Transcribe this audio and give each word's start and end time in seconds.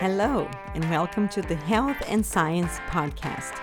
Hello, 0.00 0.48
and 0.76 0.88
welcome 0.90 1.28
to 1.30 1.42
the 1.42 1.56
Health 1.56 1.96
and 2.06 2.24
Science 2.24 2.78
Podcast. 2.88 3.60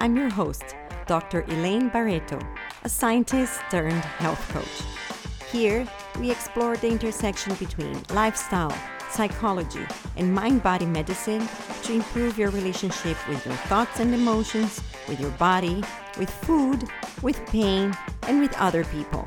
I'm 0.00 0.16
your 0.16 0.28
host, 0.28 0.74
Dr. 1.06 1.42
Elaine 1.42 1.90
Barreto, 1.90 2.40
a 2.82 2.88
scientist 2.88 3.60
turned 3.70 3.92
health 3.92 4.48
coach. 4.48 5.48
Here, 5.48 5.86
we 6.18 6.32
explore 6.32 6.76
the 6.76 6.88
intersection 6.88 7.54
between 7.54 8.02
lifestyle, 8.12 8.76
psychology, 9.12 9.86
and 10.16 10.34
mind 10.34 10.64
body 10.64 10.86
medicine 10.86 11.48
to 11.84 11.92
improve 11.92 12.36
your 12.36 12.50
relationship 12.50 13.16
with 13.28 13.46
your 13.46 13.54
thoughts 13.68 14.00
and 14.00 14.12
emotions, 14.12 14.82
with 15.06 15.20
your 15.20 15.30
body, 15.30 15.84
with 16.18 16.30
food, 16.30 16.82
with 17.22 17.38
pain, 17.46 17.96
and 18.22 18.40
with 18.40 18.52
other 18.58 18.82
people. 18.86 19.24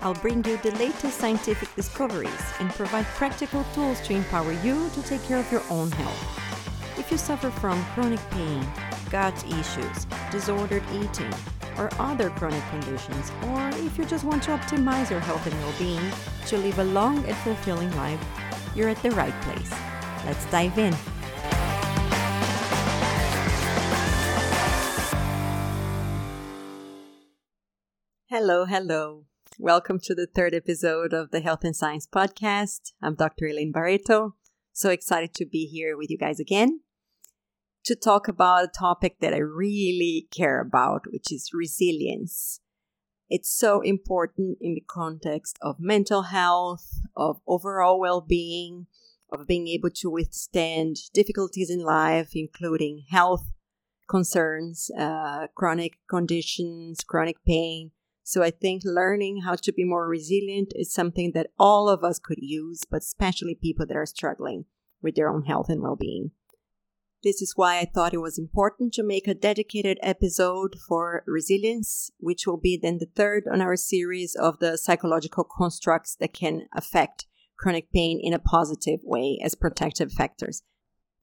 I'll 0.00 0.14
bring 0.14 0.44
you 0.44 0.56
the 0.58 0.70
latest 0.72 1.18
scientific 1.18 1.74
discoveries 1.74 2.52
and 2.60 2.70
provide 2.70 3.04
practical 3.06 3.64
tools 3.74 4.00
to 4.02 4.14
empower 4.14 4.52
you 4.52 4.88
to 4.90 5.02
take 5.02 5.22
care 5.24 5.38
of 5.38 5.50
your 5.50 5.62
own 5.70 5.90
health. 5.90 6.98
If 6.98 7.10
you 7.10 7.18
suffer 7.18 7.50
from 7.50 7.84
chronic 7.94 8.20
pain, 8.30 8.66
gut 9.10 9.44
issues, 9.46 10.06
disordered 10.30 10.82
eating, 10.92 11.32
or 11.76 11.90
other 11.98 12.30
chronic 12.30 12.62
conditions, 12.70 13.30
or 13.46 13.68
if 13.70 13.98
you 13.98 14.04
just 14.04 14.24
want 14.24 14.42
to 14.44 14.50
optimize 14.50 15.10
your 15.10 15.20
health 15.20 15.46
and 15.46 15.54
well 15.60 15.74
being 15.78 16.12
to 16.46 16.58
live 16.58 16.78
a 16.78 16.84
long 16.84 17.24
and 17.24 17.36
fulfilling 17.38 17.94
life, 17.96 18.20
you're 18.74 18.88
at 18.88 19.02
the 19.02 19.10
right 19.12 19.34
place. 19.42 19.72
Let's 20.24 20.44
dive 20.46 20.78
in. 20.78 20.94
Hello, 28.26 28.66
hello. 28.66 29.27
Welcome 29.60 29.98
to 30.04 30.14
the 30.14 30.28
third 30.32 30.54
episode 30.54 31.12
of 31.12 31.32
the 31.32 31.40
Health 31.40 31.64
and 31.64 31.74
Science 31.74 32.06
Podcast. 32.06 32.92
I'm 33.02 33.16
Dr. 33.16 33.48
Elaine 33.48 33.72
Barreto. 33.72 34.36
So 34.72 34.90
excited 34.90 35.34
to 35.34 35.44
be 35.44 35.66
here 35.66 35.96
with 35.96 36.10
you 36.10 36.16
guys 36.16 36.38
again 36.38 36.82
to 37.84 37.96
talk 37.96 38.28
about 38.28 38.62
a 38.62 38.68
topic 38.68 39.16
that 39.18 39.34
I 39.34 39.38
really 39.38 40.28
care 40.30 40.60
about, 40.60 41.06
which 41.10 41.32
is 41.32 41.50
resilience. 41.52 42.60
It's 43.28 43.50
so 43.50 43.80
important 43.80 44.58
in 44.60 44.74
the 44.74 44.84
context 44.88 45.58
of 45.60 45.80
mental 45.80 46.22
health, 46.22 47.00
of 47.16 47.40
overall 47.44 47.98
well 47.98 48.20
being, 48.20 48.86
of 49.32 49.48
being 49.48 49.66
able 49.66 49.90
to 49.90 50.08
withstand 50.08 50.98
difficulties 51.12 51.68
in 51.68 51.80
life, 51.80 52.30
including 52.36 53.06
health 53.10 53.50
concerns, 54.08 54.88
uh, 54.96 55.48
chronic 55.56 55.98
conditions, 56.08 57.02
chronic 57.02 57.44
pain 57.44 57.90
so 58.28 58.42
I 58.42 58.50
think 58.50 58.82
learning 58.84 59.40
how 59.40 59.54
to 59.54 59.72
be 59.72 59.84
more 59.84 60.06
resilient 60.06 60.74
is 60.76 60.92
something 60.92 61.32
that 61.32 61.46
all 61.58 61.88
of 61.88 62.04
us 62.04 62.18
could 62.18 62.36
use, 62.42 62.82
but 62.84 62.98
especially 62.98 63.54
people 63.54 63.86
that 63.86 63.96
are 63.96 64.04
struggling 64.04 64.66
with 65.00 65.14
their 65.14 65.30
own 65.30 65.44
health 65.44 65.70
and 65.70 65.80
well 65.80 65.96
being. 65.96 66.32
This 67.24 67.40
is 67.40 67.54
why 67.56 67.78
I 67.78 67.86
thought 67.86 68.12
it 68.12 68.20
was 68.20 68.38
important 68.38 68.92
to 68.92 69.02
make 69.02 69.26
a 69.26 69.32
dedicated 69.32 69.98
episode 70.02 70.74
for 70.86 71.24
resilience, 71.26 72.10
which 72.20 72.46
will 72.46 72.58
be 72.58 72.76
then 72.76 72.98
the 72.98 73.08
third 73.16 73.44
on 73.50 73.62
our 73.62 73.76
series 73.76 74.34
of 74.34 74.58
the 74.58 74.76
psychological 74.76 75.44
constructs 75.44 76.14
that 76.16 76.34
can 76.34 76.68
affect 76.76 77.24
chronic 77.58 77.90
pain 77.90 78.20
in 78.22 78.34
a 78.34 78.38
positive 78.38 79.00
way 79.04 79.38
as 79.42 79.54
protective 79.54 80.12
factors. 80.12 80.64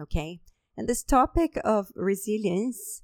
Okay. 0.00 0.38
And 0.76 0.88
this 0.88 1.02
topic 1.02 1.58
of 1.64 1.88
resilience, 1.94 3.02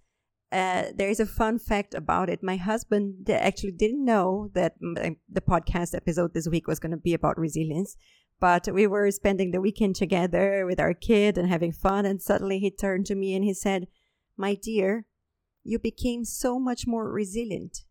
uh, 0.51 0.84
there 0.95 1.11
is 1.11 1.21
a 1.21 1.27
fun 1.27 1.59
fact 1.59 1.95
about 1.95 2.31
it. 2.31 2.43
My 2.43 2.56
husband 2.56 3.29
actually 3.29 3.73
didn't 3.73 4.05
know 4.05 4.51
that 4.55 4.75
the 4.81 5.41
podcast 5.41 5.95
episode 5.95 6.33
this 6.33 6.49
week 6.49 6.67
was 6.67 6.79
going 6.79 6.93
to 6.93 6.97
be 6.97 7.12
about 7.12 7.39
resilience, 7.39 7.97
but 8.41 8.69
we 8.73 8.87
were 8.87 9.11
spending 9.11 9.51
the 9.51 9.61
weekend 9.61 9.97
together 9.97 10.65
with 10.65 10.81
our 10.81 10.95
kid 10.95 11.37
and 11.37 11.49
having 11.49 11.73
fun. 11.73 12.06
And 12.06 12.23
suddenly 12.23 12.59
he 12.59 12.71
turned 12.71 13.06
to 13.06 13.15
me 13.15 13.34
and 13.34 13.45
he 13.45 13.53
said, 13.53 13.89
My 14.37 14.55
dear, 14.55 15.05
you 15.62 15.79
became 15.79 16.25
so 16.25 16.59
much 16.59 16.87
more 16.87 17.12
resilient. 17.12 17.85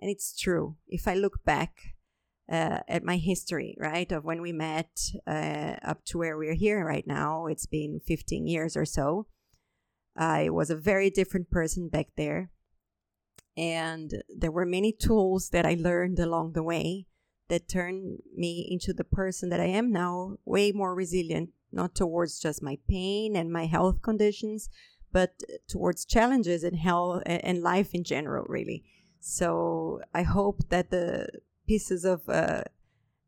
And 0.00 0.10
it's 0.10 0.38
true. 0.38 0.76
If 0.86 1.08
I 1.08 1.14
look 1.14 1.44
back, 1.46 1.93
uh, 2.50 2.80
at 2.88 3.04
my 3.04 3.16
history, 3.16 3.76
right, 3.78 4.10
of 4.12 4.24
when 4.24 4.42
we 4.42 4.52
met 4.52 5.00
uh, 5.26 5.76
up 5.82 6.04
to 6.06 6.18
where 6.18 6.36
we're 6.36 6.54
here 6.54 6.84
right 6.84 7.06
now. 7.06 7.46
It's 7.46 7.66
been 7.66 8.00
15 8.06 8.46
years 8.46 8.76
or 8.76 8.84
so. 8.84 9.26
I 10.16 10.50
was 10.50 10.70
a 10.70 10.76
very 10.76 11.10
different 11.10 11.50
person 11.50 11.88
back 11.88 12.08
there. 12.16 12.50
And 13.56 14.22
there 14.28 14.50
were 14.50 14.66
many 14.66 14.92
tools 14.92 15.50
that 15.50 15.64
I 15.64 15.74
learned 15.74 16.18
along 16.18 16.52
the 16.52 16.62
way 16.62 17.06
that 17.48 17.68
turned 17.68 18.18
me 18.34 18.66
into 18.70 18.92
the 18.92 19.04
person 19.04 19.48
that 19.50 19.60
I 19.60 19.66
am 19.66 19.92
now, 19.92 20.36
way 20.44 20.72
more 20.72 20.94
resilient, 20.94 21.50
not 21.72 21.94
towards 21.94 22.40
just 22.40 22.62
my 22.62 22.78
pain 22.88 23.36
and 23.36 23.52
my 23.52 23.66
health 23.66 24.02
conditions, 24.02 24.68
but 25.12 25.42
towards 25.68 26.04
challenges 26.04 26.64
in 26.64 26.74
health 26.74 27.22
and 27.26 27.62
life 27.62 27.94
in 27.94 28.02
general, 28.02 28.44
really. 28.48 28.84
So 29.20 30.00
I 30.12 30.22
hope 30.22 30.68
that 30.70 30.90
the 30.90 31.28
pieces 31.66 32.04
of 32.04 32.28
uh, 32.28 32.62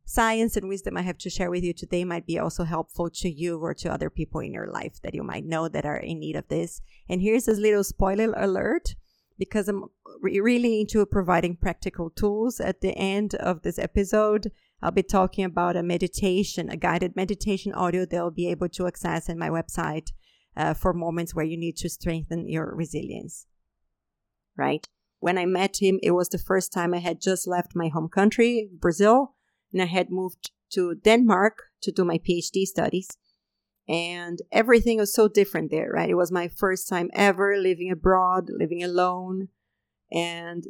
science 0.04 0.56
and 0.56 0.68
wisdom 0.68 0.96
I 0.96 1.02
have 1.02 1.18
to 1.18 1.30
share 1.30 1.50
with 1.50 1.64
you 1.64 1.72
today 1.72 2.04
might 2.04 2.26
be 2.26 2.38
also 2.38 2.64
helpful 2.64 3.10
to 3.10 3.28
you 3.28 3.58
or 3.58 3.74
to 3.74 3.92
other 3.92 4.08
people 4.08 4.40
in 4.40 4.52
your 4.52 4.68
life 4.68 5.00
that 5.02 5.14
you 5.14 5.22
might 5.22 5.44
know 5.44 5.68
that 5.68 5.84
are 5.84 5.96
in 5.96 6.20
need 6.20 6.36
of 6.36 6.48
this. 6.48 6.80
And 7.08 7.20
here's 7.20 7.46
this 7.46 7.58
little 7.58 7.84
spoiler 7.84 8.32
alert 8.36 8.94
because 9.38 9.68
I'm 9.68 9.84
re- 10.20 10.40
really 10.40 10.80
into 10.80 11.04
providing 11.06 11.56
practical 11.56 12.10
tools 12.10 12.60
at 12.60 12.80
the 12.80 12.96
end 12.96 13.34
of 13.34 13.62
this 13.62 13.78
episode. 13.78 14.52
I'll 14.80 14.92
be 14.92 15.02
talking 15.02 15.44
about 15.44 15.76
a 15.76 15.82
meditation, 15.82 16.70
a 16.70 16.76
guided 16.76 17.16
meditation 17.16 17.72
audio 17.72 18.04
they'll 18.04 18.30
be 18.30 18.50
able 18.50 18.68
to 18.70 18.86
access 18.86 19.28
in 19.28 19.38
my 19.38 19.48
website 19.48 20.12
uh, 20.56 20.74
for 20.74 20.92
moments 20.92 21.34
where 21.34 21.44
you 21.44 21.56
need 21.56 21.76
to 21.78 21.88
strengthen 21.88 22.48
your 22.48 22.74
resilience. 22.74 23.46
Right? 24.56 24.86
When 25.20 25.38
I 25.38 25.46
met 25.46 25.78
him, 25.80 25.98
it 26.02 26.12
was 26.12 26.28
the 26.28 26.38
first 26.38 26.72
time 26.72 26.94
I 26.94 26.98
had 26.98 27.20
just 27.20 27.46
left 27.46 27.74
my 27.74 27.88
home 27.88 28.08
country, 28.08 28.68
Brazil, 28.72 29.34
and 29.72 29.82
I 29.82 29.86
had 29.86 30.10
moved 30.10 30.50
to 30.70 30.94
Denmark 30.94 31.62
to 31.82 31.92
do 31.92 32.04
my 32.04 32.18
PhD 32.18 32.64
studies. 32.64 33.16
And 33.88 34.40
everything 34.50 34.98
was 34.98 35.14
so 35.14 35.28
different 35.28 35.70
there, 35.70 35.90
right? 35.92 36.10
It 36.10 36.16
was 36.16 36.32
my 36.32 36.48
first 36.48 36.88
time 36.88 37.08
ever 37.14 37.56
living 37.56 37.90
abroad, 37.90 38.50
living 38.50 38.82
alone. 38.82 39.48
And 40.10 40.66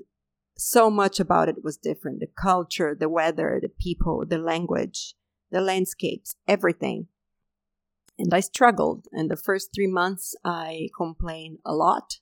so 0.57 0.91
much 0.91 1.19
about 1.19 1.49
it 1.49 1.65
was 1.65 1.77
different 1.77 2.21
the 2.21 2.27
culture, 2.27 2.95
the 2.99 3.09
weather, 3.09 3.59
the 3.61 3.69
people, 3.69 4.25
the 4.27 4.39
language, 4.39 5.15
the 5.51 5.61
landscapes, 5.61 6.37
everything. 6.47 7.09
And 8.19 8.33
I 8.33 8.41
struggled. 8.41 9.07
And 9.13 9.31
the 9.31 9.37
first 9.37 9.71
three 9.75 9.87
months, 9.87 10.35
I 10.45 10.89
complained 10.97 11.59
a 11.65 11.75
lot 11.75 12.19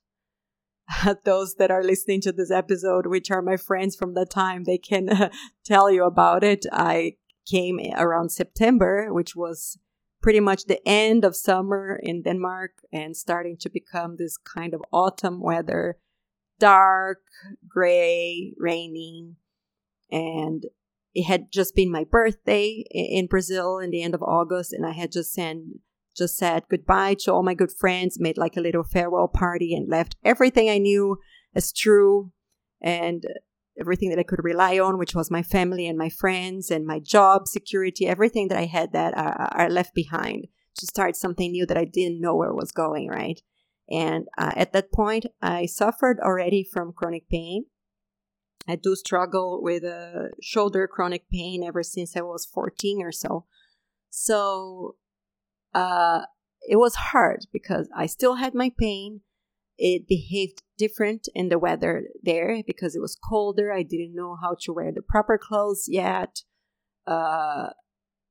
those 1.25 1.55
that 1.57 1.71
are 1.71 1.83
listening 1.83 2.21
to 2.23 2.33
this 2.33 2.51
episode, 2.51 3.07
which 3.07 3.31
are 3.31 3.43
my 3.43 3.57
friends 3.57 3.97
from 3.97 4.15
that 4.15 4.31
time, 4.31 4.65
they 4.65 4.79
can 4.79 5.09
uh, 5.09 5.31
tell 5.65 5.91
you 5.91 6.05
about 6.05 6.45
it. 6.45 6.67
I 6.73 7.17
came 7.47 7.79
around 7.97 8.31
September, 8.31 9.13
which 9.13 9.37
was 9.37 9.79
pretty 10.23 10.41
much 10.41 10.65
the 10.65 10.81
end 10.89 11.25
of 11.25 11.37
summer 11.37 12.01
in 12.03 12.23
Denmark 12.23 12.73
and 12.93 13.15
starting 13.15 13.59
to 13.59 13.69
become 13.69 14.17
this 14.17 14.39
kind 14.39 14.73
of 14.73 14.83
autumn 14.91 15.41
weather 15.41 15.99
dark, 16.59 17.19
gray, 17.69 18.55
raining. 18.59 19.37
And 20.11 20.65
it 21.15 21.25
had 21.25 21.53
just 21.53 21.75
been 21.75 21.91
my 21.91 22.05
birthday 22.05 22.85
in 22.91 23.27
Brazil 23.27 23.79
in 23.79 23.91
the 23.91 24.03
end 24.03 24.15
of 24.15 24.23
August, 24.23 24.73
and 24.73 24.87
I 24.87 24.93
had 24.93 25.13
just 25.13 25.33
sent 25.33 25.81
just 26.17 26.37
said 26.37 26.65
goodbye 26.71 27.15
to 27.21 27.33
all 27.33 27.43
my 27.43 27.55
good 27.55 27.73
friends, 27.73 28.21
made 28.21 28.39
like 28.39 28.57
a 28.57 28.61
little 28.61 28.85
farewell 28.85 29.29
party, 29.29 29.75
and 29.75 29.89
left 29.89 30.17
everything 30.25 30.71
I 30.71 30.79
knew 30.79 31.19
as 31.55 31.73
true 31.73 32.33
and 32.81 33.25
everything 33.79 34.11
that 34.11 34.19
I 34.19 34.25
could 34.25 34.45
rely 34.45 34.79
on, 34.79 34.99
which 34.99 35.15
was 35.15 35.31
my 35.31 35.43
family 35.43 35.87
and 35.87 35.99
my 35.99 36.09
friends 36.09 36.71
and 36.71 36.87
my 36.87 37.01
job 37.01 37.49
security, 37.49 38.07
everything 38.07 38.49
that 38.49 38.59
I 38.59 38.67
had 38.67 38.93
that 38.93 39.15
I, 39.17 39.69
left 39.69 39.95
behind 39.95 40.47
to 40.77 40.87
start 40.87 41.17
something 41.17 41.53
new 41.53 41.67
that 41.67 41.77
I 41.77 41.85
didn't 41.85 42.21
know 42.21 42.35
where 42.35 42.53
was 42.53 42.73
going, 42.73 43.09
right? 43.09 43.41
And 43.91 44.27
uh, 44.39 44.53
at 44.55 44.73
that 44.73 44.93
point, 44.93 45.27
I 45.43 45.67
suffered 45.67 46.19
already 46.21 46.65
from 46.65 46.93
chronic 46.93 47.29
pain. 47.29 47.67
I 48.67 48.77
do 48.77 48.97
struggle 48.97 49.63
with 49.63 49.85
a 49.85 50.31
shoulder 50.41 50.87
chronic 50.87 51.29
pain 51.29 51.63
ever 51.63 51.83
since 51.83 52.17
I 52.17 52.23
was 52.23 52.47
14 52.47 53.03
or 53.03 53.13
so. 53.13 53.45
So 54.09 54.97
uh, 55.75 56.23
it 56.63 56.77
was 56.77 56.95
hard 56.95 57.47
because 57.53 57.89
I 57.95 58.07
still 58.07 58.37
had 58.37 58.55
my 58.55 58.71
pain. 58.79 59.21
It 59.77 60.07
behaved 60.07 60.63
different 60.79 61.29
in 61.35 61.49
the 61.49 61.59
weather 61.59 62.05
there 62.23 62.63
because 62.67 62.95
it 62.95 63.01
was 63.01 63.17
colder. 63.17 63.73
I 63.73 63.83
didn't 63.83 64.15
know 64.15 64.37
how 64.41 64.57
to 64.61 64.73
wear 64.73 64.93
the 64.93 65.03
proper 65.03 65.37
clothes 65.37 65.87
yet. 65.89 66.43
Uh, 67.07 67.71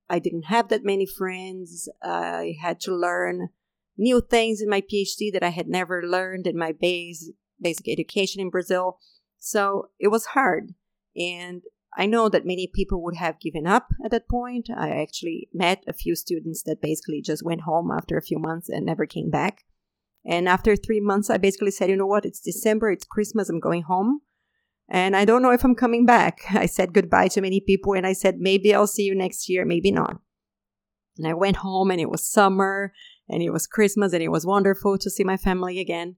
I 0.09 0.19
didn't 0.19 0.43
have 0.43 0.69
that 0.69 0.83
many 0.83 1.05
friends. 1.05 1.89
I 2.01 2.55
had 2.61 2.79
to 2.81 2.95
learn 2.95 3.49
new 3.97 4.21
things 4.21 4.61
in 4.61 4.69
my 4.69 4.81
PhD 4.81 5.31
that 5.33 5.43
I 5.43 5.49
had 5.49 5.67
never 5.67 6.01
learned 6.01 6.47
in 6.47 6.57
my 6.57 6.71
base, 6.71 7.31
basic 7.61 7.87
education 7.89 8.41
in 8.41 8.49
Brazil. 8.49 8.99
So 9.37 9.89
it 9.99 10.07
was 10.07 10.27
hard. 10.27 10.73
And 11.15 11.61
I 11.95 12.05
know 12.05 12.27
that 12.29 12.45
many 12.45 12.67
people 12.73 13.03
would 13.03 13.15
have 13.17 13.39
given 13.39 13.67
up 13.67 13.89
at 14.03 14.11
that 14.11 14.27
point. 14.27 14.69
I 14.75 14.89
actually 14.89 15.49
met 15.53 15.83
a 15.87 15.93
few 15.93 16.15
students 16.15 16.63
that 16.63 16.81
basically 16.81 17.21
just 17.21 17.45
went 17.45 17.61
home 17.61 17.91
after 17.91 18.17
a 18.17 18.21
few 18.21 18.39
months 18.39 18.69
and 18.69 18.85
never 18.85 19.05
came 19.05 19.29
back. 19.29 19.63
And 20.25 20.47
after 20.47 20.75
three 20.75 21.01
months, 21.01 21.29
I 21.29 21.37
basically 21.37 21.71
said, 21.71 21.89
you 21.89 21.97
know 21.97 22.07
what? 22.07 22.25
It's 22.25 22.39
December, 22.39 22.91
it's 22.91 23.05
Christmas, 23.05 23.49
I'm 23.49 23.59
going 23.59 23.83
home. 23.83 24.21
And 24.89 25.15
I 25.15 25.25
don't 25.25 25.41
know 25.41 25.51
if 25.51 25.63
I'm 25.63 25.75
coming 25.75 26.05
back. 26.05 26.41
I 26.51 26.65
said 26.65 26.93
goodbye 26.93 27.27
to 27.29 27.41
many 27.41 27.59
people 27.59 27.93
and 27.93 28.07
I 28.07 28.13
said, 28.13 28.39
maybe 28.39 28.73
I'll 28.73 28.87
see 28.87 29.03
you 29.03 29.15
next 29.15 29.49
year, 29.49 29.65
maybe 29.65 29.91
not. 29.91 30.17
And 31.17 31.27
I 31.27 31.33
went 31.33 31.57
home 31.57 31.91
and 31.91 32.01
it 32.01 32.09
was 32.09 32.25
summer 32.25 32.91
and 33.29 33.43
it 33.43 33.51
was 33.51 33.67
Christmas 33.67 34.13
and 34.13 34.23
it 34.23 34.31
was 34.31 34.45
wonderful 34.45 34.97
to 34.97 35.09
see 35.09 35.23
my 35.23 35.37
family 35.37 35.79
again. 35.79 36.15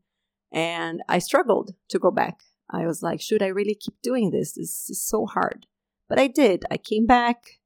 And 0.52 1.02
I 1.10 1.20
struggled 1.20 1.74
to 1.90 2.00
go 2.00 2.12
back. 2.12 2.40
I 2.70 2.86
was 2.86 3.04
like, 3.04 3.22
should 3.22 3.44
I 3.44 3.48
really 3.48 3.76
keep 3.76 4.02
doing 4.02 4.32
this? 4.32 4.54
This 4.54 4.90
is 4.90 5.04
so 5.04 5.26
hard. 5.26 5.68
But 6.08 6.20
I 6.20 6.28
did. 6.28 6.66
I 6.70 6.78
came 6.78 7.06
back 7.06 7.60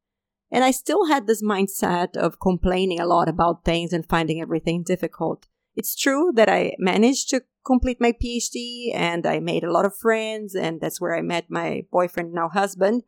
and 0.52 0.64
I 0.64 0.72
still 0.72 1.08
had 1.08 1.28
this 1.28 1.44
mindset 1.44 2.18
of 2.18 2.40
complaining 2.40 3.00
a 3.00 3.06
lot 3.06 3.30
about 3.30 3.64
things 3.64 3.94
and 3.94 4.08
finding 4.08 4.42
everything 4.42 4.84
difficult. 4.84 5.48
It's 5.76 5.96
true 5.96 6.32
that 6.36 6.50
I 6.50 6.74
managed 6.80 7.30
to 7.30 7.44
complete 7.66 8.02
my 8.02 8.12
PhD 8.12 8.94
and 8.94 9.26
I 9.26 9.40
made 9.40 9.64
a 9.64 9.72
lot 9.72 9.86
of 9.86 9.96
friends, 9.96 10.56
and 10.56 10.82
that's 10.82 11.00
where 11.00 11.16
I 11.16 11.22
met 11.22 11.46
my 11.50 11.86
boyfriend, 11.92 12.34
now 12.34 12.50
husband. 12.50 13.04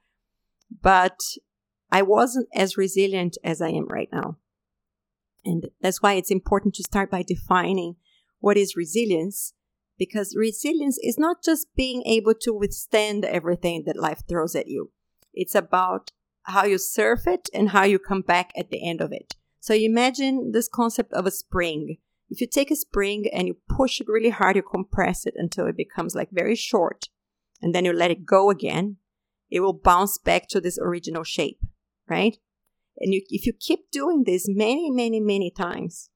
But 0.82 1.20
I 1.92 2.02
wasn't 2.02 2.48
as 2.54 2.78
resilient 2.78 3.38
as 3.44 3.62
I 3.62 3.70
am 3.70 3.88
right 3.88 4.10
now. 4.12 4.38
And 5.44 5.70
that's 5.82 6.02
why 6.02 6.14
it's 6.14 6.32
important 6.32 6.76
to 6.76 6.84
start 6.84 7.10
by 7.10 7.24
defining 7.24 7.96
what 8.40 8.58
is 8.58 8.76
resilience 8.78 9.54
because 10.02 10.36
resilience 10.36 10.98
is 11.04 11.20
not 11.20 11.44
just 11.44 11.68
being 11.76 12.02
able 12.08 12.34
to 12.34 12.52
withstand 12.52 13.24
everything 13.24 13.84
that 13.86 13.96
life 13.96 14.24
throws 14.28 14.56
at 14.56 14.68
you. 14.68 14.90
It's 15.32 15.54
about 15.54 16.12
how 16.46 16.66
you 16.66 16.80
surf 16.80 17.28
it 17.28 17.52
and 17.54 17.70
how 17.70 17.84
you 17.84 18.00
come 18.00 18.24
back 18.24 18.52
at 18.58 18.72
the 18.72 18.84
end 18.84 19.00
of 19.00 19.12
it. 19.12 19.36
So 19.60 19.76
imagine 19.76 20.54
this 20.54 20.68
concept 20.68 21.14
of 21.14 21.28
a 21.28 21.30
spring. 21.30 21.98
If 22.32 22.42
you 22.42 22.48
take 22.48 22.72
a 22.72 22.76
spring 22.76 23.28
and 23.32 23.48
you 23.48 23.58
push 23.70 24.02
it 24.02 24.08
really 24.08 24.32
hard, 24.32 24.56
you 24.56 24.64
compress 24.64 25.28
it 25.28 25.36
until 25.38 25.68
it 25.68 25.78
becomes 25.78 26.16
like 26.16 26.30
very 26.32 26.56
short, 26.56 27.10
and 27.62 27.76
then 27.76 27.86
you 27.86 27.94
let 27.94 28.10
it 28.10 28.26
go 28.26 28.50
again, 28.50 28.98
it 29.52 29.60
will 29.60 29.72
bounce 29.72 30.18
back 30.18 30.48
to 30.48 30.60
this 30.60 30.80
original 30.82 31.24
shape, 31.24 31.60
right? 32.10 32.38
And 32.98 33.14
you, 33.14 33.22
if 33.30 33.46
you 33.46 33.54
keep 33.54 33.92
doing 33.92 34.24
this 34.26 34.48
many, 34.50 34.90
many, 34.90 35.20
many 35.20 35.52
times, 35.52 36.10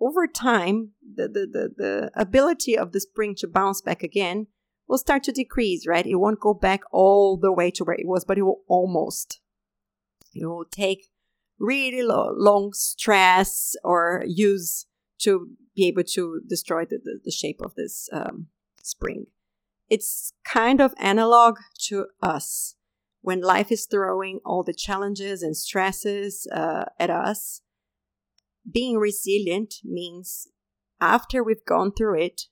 over 0.00 0.26
time, 0.26 0.90
the, 1.02 1.28
the, 1.28 1.46
the, 1.46 1.70
the 1.76 2.10
ability 2.14 2.76
of 2.76 2.92
the 2.92 3.00
spring 3.00 3.34
to 3.36 3.48
bounce 3.48 3.80
back 3.80 4.02
again 4.02 4.48
will 4.86 4.98
start 4.98 5.22
to 5.24 5.32
decrease, 5.32 5.86
right? 5.86 6.06
It 6.06 6.16
won't 6.16 6.40
go 6.40 6.54
back 6.54 6.82
all 6.92 7.36
the 7.36 7.52
way 7.52 7.70
to 7.72 7.84
where 7.84 7.96
it 7.96 8.06
was, 8.06 8.24
but 8.24 8.38
it 8.38 8.42
will 8.42 8.62
almost. 8.68 9.40
It 10.34 10.46
will 10.46 10.66
take 10.70 11.08
really 11.58 12.02
lo- 12.02 12.34
long 12.36 12.72
stress 12.74 13.74
or 13.82 14.22
use 14.26 14.86
to 15.20 15.50
be 15.74 15.88
able 15.88 16.04
to 16.04 16.40
destroy 16.46 16.84
the, 16.84 16.98
the, 17.02 17.20
the 17.24 17.30
shape 17.30 17.60
of 17.62 17.74
this 17.74 18.08
um, 18.12 18.48
spring. 18.82 19.26
It's 19.88 20.32
kind 20.44 20.80
of 20.80 20.94
analog 20.98 21.58
to 21.86 22.06
us. 22.22 22.74
When 23.22 23.40
life 23.40 23.72
is 23.72 23.86
throwing 23.86 24.40
all 24.44 24.62
the 24.62 24.74
challenges 24.74 25.42
and 25.42 25.56
stresses 25.56 26.46
uh, 26.52 26.84
at 27.00 27.10
us, 27.10 27.62
being 28.70 28.96
resilient 28.96 29.74
means 29.84 30.48
after 31.00 31.42
we've 31.42 31.64
gone 31.64 31.92
through 31.92 32.20
it, 32.20 32.42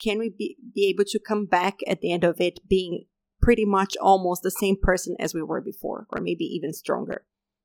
can 0.00 0.18
we 0.18 0.28
be, 0.28 0.56
be 0.74 0.88
able 0.88 1.04
to 1.04 1.18
come 1.18 1.46
back 1.46 1.78
at 1.86 2.00
the 2.00 2.12
end 2.12 2.24
of 2.24 2.40
it 2.40 2.60
being 2.68 3.06
pretty 3.40 3.64
much 3.64 3.96
almost 4.00 4.42
the 4.42 4.50
same 4.50 4.76
person 4.80 5.16
as 5.18 5.34
we 5.34 5.42
were 5.42 5.60
before, 5.60 6.06
or 6.10 6.20
maybe 6.20 6.44
even 6.44 6.72
stronger? 6.72 7.24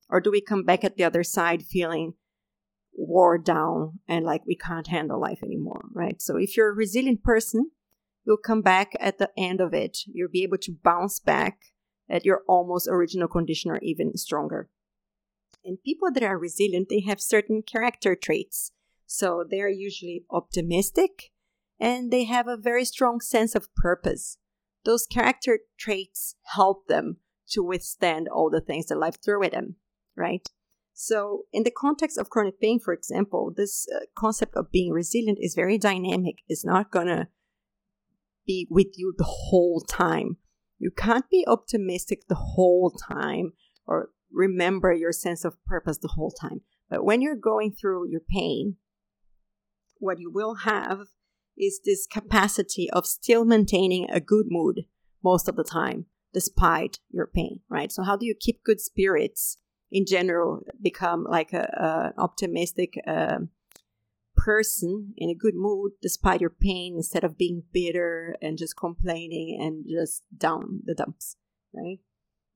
Or 0.09 0.21
do 0.21 0.31
we 0.31 0.41
come 0.41 0.63
back 0.63 0.83
at 0.83 0.95
the 0.95 1.03
other 1.03 1.23
side 1.23 1.63
feeling 1.63 2.13
wore 2.93 3.37
down 3.37 3.99
and 4.07 4.25
like 4.25 4.45
we 4.45 4.55
can't 4.55 4.87
handle 4.87 5.19
life 5.19 5.41
anymore, 5.43 5.85
right? 5.93 6.21
So 6.21 6.37
if 6.37 6.55
you're 6.55 6.71
a 6.71 6.75
resilient 6.75 7.23
person, 7.23 7.71
you'll 8.25 8.37
come 8.37 8.61
back 8.61 8.93
at 8.99 9.17
the 9.17 9.29
end 9.37 9.61
of 9.61 9.73
it. 9.73 9.99
You'll 10.05 10.29
be 10.29 10.43
able 10.43 10.57
to 10.59 10.77
bounce 10.83 11.19
back 11.19 11.59
at 12.09 12.25
your 12.25 12.41
almost 12.47 12.87
original 12.89 13.27
condition 13.27 13.71
or 13.71 13.79
even 13.81 14.15
stronger. 14.17 14.69
And 15.63 15.83
people 15.83 16.11
that 16.11 16.23
are 16.23 16.37
resilient, 16.37 16.87
they 16.89 17.01
have 17.01 17.21
certain 17.21 17.61
character 17.61 18.15
traits. 18.15 18.71
So 19.05 19.43
they're 19.47 19.69
usually 19.69 20.25
optimistic 20.31 21.31
and 21.79 22.11
they 22.11 22.25
have 22.25 22.47
a 22.47 22.57
very 22.57 22.85
strong 22.85 23.19
sense 23.19 23.55
of 23.55 23.73
purpose. 23.75 24.37
Those 24.85 25.05
character 25.05 25.59
traits 25.77 26.35
help 26.55 26.87
them 26.87 27.17
to 27.49 27.63
withstand 27.63 28.27
all 28.29 28.49
the 28.49 28.61
things 28.61 28.87
that 28.87 28.97
life 28.97 29.17
throws 29.23 29.47
at 29.47 29.51
them, 29.51 29.75
right? 30.15 30.47
So, 30.93 31.45
in 31.51 31.63
the 31.63 31.71
context 31.71 32.17
of 32.17 32.29
chronic 32.29 32.59
pain, 32.61 32.79
for 32.79 32.93
example, 32.93 33.51
this 33.55 33.87
uh, 33.93 34.05
concept 34.15 34.55
of 34.55 34.71
being 34.71 34.91
resilient 34.91 35.39
is 35.41 35.55
very 35.55 35.77
dynamic. 35.77 36.35
It's 36.47 36.65
not 36.65 36.91
going 36.91 37.07
to 37.07 37.27
be 38.45 38.67
with 38.69 38.93
you 38.95 39.13
the 39.17 39.23
whole 39.23 39.81
time. 39.81 40.37
You 40.77 40.91
can't 40.91 41.29
be 41.29 41.45
optimistic 41.47 42.27
the 42.27 42.35
whole 42.35 42.91
time 42.91 43.53
or 43.85 44.09
remember 44.31 44.93
your 44.93 45.11
sense 45.11 45.45
of 45.45 45.63
purpose 45.65 45.97
the 45.97 46.09
whole 46.09 46.31
time. 46.31 46.61
But 46.89 47.05
when 47.05 47.21
you're 47.21 47.35
going 47.35 47.73
through 47.73 48.09
your 48.09 48.21
pain, 48.21 48.77
what 49.99 50.19
you 50.19 50.31
will 50.31 50.55
have 50.55 51.07
is 51.57 51.79
this 51.83 52.07
capacity 52.07 52.89
of 52.91 53.05
still 53.05 53.45
maintaining 53.45 54.09
a 54.09 54.19
good 54.19 54.47
mood 54.49 54.85
most 55.23 55.47
of 55.47 55.55
the 55.55 55.63
time, 55.63 56.05
despite 56.33 56.99
your 57.09 57.27
pain, 57.27 57.61
right? 57.69 57.91
So, 57.91 58.03
how 58.03 58.17
do 58.17 58.25
you 58.25 58.35
keep 58.37 58.63
good 58.63 58.81
spirits 58.81 59.57
in 59.91 60.05
general, 60.05 60.61
become 60.81 61.25
like 61.29 61.53
a, 61.53 62.13
a 62.17 62.21
optimistic 62.21 62.93
uh, 63.05 63.39
person 64.35 65.13
in 65.17 65.29
a 65.29 65.35
good 65.35 65.53
mood 65.53 65.91
despite 66.01 66.39
your 66.39 66.49
pain 66.49 66.95
instead 66.95 67.23
of 67.23 67.37
being 67.37 67.63
bitter 67.73 68.35
and 68.41 68.57
just 68.57 68.77
complaining 68.77 69.59
and 69.61 69.85
just 69.87 70.23
down 70.35 70.79
the 70.85 70.95
dumps, 70.95 71.35
right? 71.73 71.99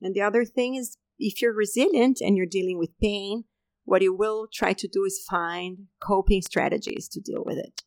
And 0.00 0.14
the 0.14 0.22
other 0.22 0.44
thing 0.44 0.74
is 0.74 0.96
if 1.18 1.40
you're 1.40 1.54
resilient 1.54 2.20
and 2.20 2.36
you're 2.36 2.46
dealing 2.46 2.78
with 2.78 2.98
pain, 3.00 3.44
what 3.84 4.02
you 4.02 4.12
will 4.12 4.48
try 4.52 4.72
to 4.72 4.88
do 4.88 5.04
is 5.04 5.24
find 5.28 5.86
coping 6.00 6.42
strategies 6.42 7.08
to 7.08 7.20
deal 7.20 7.42
with 7.44 7.58
it. 7.58 7.82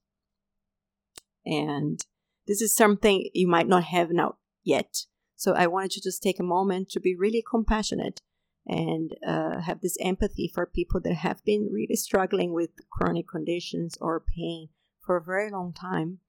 And 1.46 2.04
this 2.48 2.62
is 2.62 2.76
something 2.76 3.30
you 3.34 3.48
might 3.48 3.68
not 3.68 3.84
have 3.86 4.12
now 4.12 4.38
yet. 4.64 5.06
So 5.36 5.54
I 5.54 5.68
wanted 5.68 5.92
to 5.92 6.02
just 6.02 6.24
take 6.24 6.40
a 6.40 6.44
moment 6.44 6.90
to 6.90 7.00
be 7.00 7.16
really 7.16 7.44
compassionate 7.48 8.22
and 8.68 9.16
uh, 9.26 9.62
have 9.62 9.82
this 9.82 9.98
empathy 10.00 10.52
for 10.54 10.66
people 10.66 11.00
that 11.02 11.16
have 11.16 11.44
been 11.44 11.70
really 11.72 11.96
struggling 11.96 12.54
with 12.54 12.72
chronic 12.92 13.28
conditions 13.28 13.98
or 14.00 14.24
pain 14.36 14.70
for 15.02 15.18
a 15.18 15.24
very 15.24 15.50
long 15.50 15.74
time. 15.74 16.20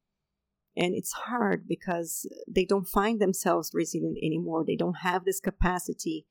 And 0.77 0.95
it's 0.95 1.13
hard 1.13 1.67
because 1.69 2.27
they 2.49 2.65
don't 2.65 2.89
find 2.89 3.21
themselves 3.21 3.73
resilient 3.75 4.19
anymore. 4.23 4.65
They 4.65 4.77
don't 4.77 4.99
have 5.03 5.25
this 5.25 5.41
capacity 5.41 6.27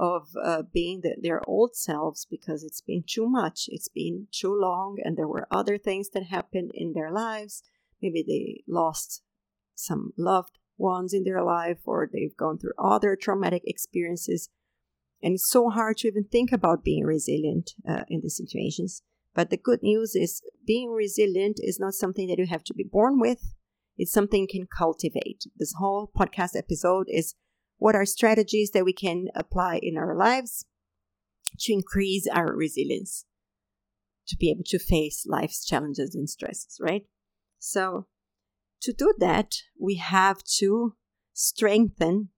of 0.00 0.28
uh, 0.42 0.62
being 0.72 1.02
the, 1.02 1.14
their 1.20 1.46
old 1.46 1.76
selves 1.76 2.26
because 2.28 2.64
it's 2.64 2.80
been 2.80 3.04
too 3.06 3.28
much, 3.28 3.66
it's 3.68 3.88
been 3.88 4.26
too 4.32 4.58
long, 4.58 4.96
and 5.04 5.16
there 5.16 5.28
were 5.28 5.46
other 5.50 5.76
things 5.76 6.08
that 6.14 6.24
happened 6.24 6.70
in 6.72 6.94
their 6.94 7.12
lives. 7.12 7.62
Maybe 8.00 8.24
they 8.26 8.64
lost 8.66 9.22
some 9.74 10.14
loved 10.16 10.58
ones 10.78 11.12
in 11.12 11.24
their 11.24 11.44
life, 11.44 11.80
or 11.84 12.08
they've 12.10 12.36
gone 12.36 12.58
through 12.58 12.72
other 12.78 13.14
traumatic 13.14 13.62
experiences. 13.66 14.48
And 15.22 15.34
it's 15.34 15.50
so 15.50 15.68
hard 15.68 15.98
to 15.98 16.08
even 16.08 16.24
think 16.24 16.50
about 16.50 16.82
being 16.82 17.04
resilient 17.04 17.72
uh, 17.86 18.04
in 18.08 18.22
these 18.22 18.38
situations. 18.38 19.02
But 19.34 19.50
the 19.50 19.58
good 19.58 19.82
news 19.82 20.14
is 20.14 20.40
being 20.66 20.90
resilient 20.90 21.58
is 21.60 21.78
not 21.78 21.92
something 21.92 22.26
that 22.28 22.38
you 22.38 22.46
have 22.46 22.64
to 22.64 22.74
be 22.74 22.84
born 22.90 23.20
with. 23.20 23.54
It's 23.98 24.12
something 24.12 24.40
you 24.40 24.60
can 24.60 24.66
cultivate. 24.66 25.44
This 25.58 25.74
whole 25.78 26.10
podcast 26.18 26.56
episode 26.56 27.06
is 27.10 27.34
what 27.80 27.96
are 27.96 28.04
strategies 28.04 28.70
that 28.72 28.84
we 28.84 28.92
can 28.92 29.28
apply 29.34 29.80
in 29.82 29.96
our 29.96 30.14
lives 30.14 30.66
to 31.58 31.72
increase 31.72 32.28
our 32.28 32.54
resilience, 32.54 33.24
to 34.28 34.36
be 34.36 34.50
able 34.50 34.64
to 34.66 34.78
face 34.78 35.24
life's 35.26 35.64
challenges 35.64 36.14
and 36.14 36.28
stresses, 36.28 36.78
right? 36.78 37.06
So, 37.58 38.06
to 38.82 38.92
do 38.92 39.14
that, 39.18 39.54
we 39.78 39.96
have 39.96 40.44
to 40.58 40.94
strengthen, 41.32 42.28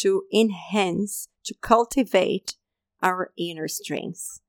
to 0.00 0.22
enhance, 0.32 1.28
to 1.46 1.54
cultivate 1.60 2.56
our 3.02 3.32
inner 3.36 3.66
strengths. 3.66 4.40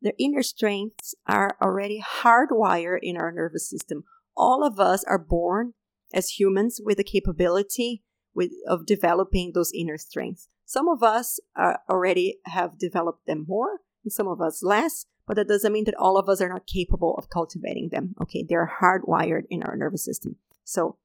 The 0.00 0.14
inner 0.18 0.42
strengths 0.42 1.14
are 1.26 1.56
already 1.60 2.02
hardwired 2.02 3.00
in 3.02 3.18
our 3.18 3.32
nervous 3.32 3.68
system. 3.68 4.04
All 4.34 4.64
of 4.64 4.80
us 4.80 5.04
are 5.04 5.18
born 5.18 5.74
as 6.14 6.40
humans 6.40 6.80
with 6.82 6.96
the 6.96 7.04
capability 7.04 8.02
with, 8.38 8.52
of 8.68 8.86
developing 8.86 9.50
those 9.52 9.72
inner 9.74 9.98
strengths. 9.98 10.46
Some 10.64 10.88
of 10.88 11.02
us 11.02 11.40
uh, 11.56 11.74
already 11.90 12.38
have 12.44 12.78
developed 12.78 13.26
them 13.26 13.44
more, 13.48 13.80
and 14.04 14.12
some 14.12 14.28
of 14.28 14.40
us 14.40 14.62
less, 14.62 15.06
but 15.26 15.34
that 15.34 15.48
doesn't 15.48 15.72
mean 15.72 15.84
that 15.86 15.96
all 15.96 16.16
of 16.16 16.28
us 16.28 16.40
are 16.40 16.48
not 16.48 16.66
capable 16.66 17.16
of 17.16 17.30
cultivating 17.30 17.88
them. 17.90 18.14
Okay, 18.22 18.46
they're 18.48 18.78
hardwired 18.80 19.42
in 19.50 19.64
our 19.64 19.76
nervous 19.76 20.04
system. 20.04 20.36
So, 20.62 20.98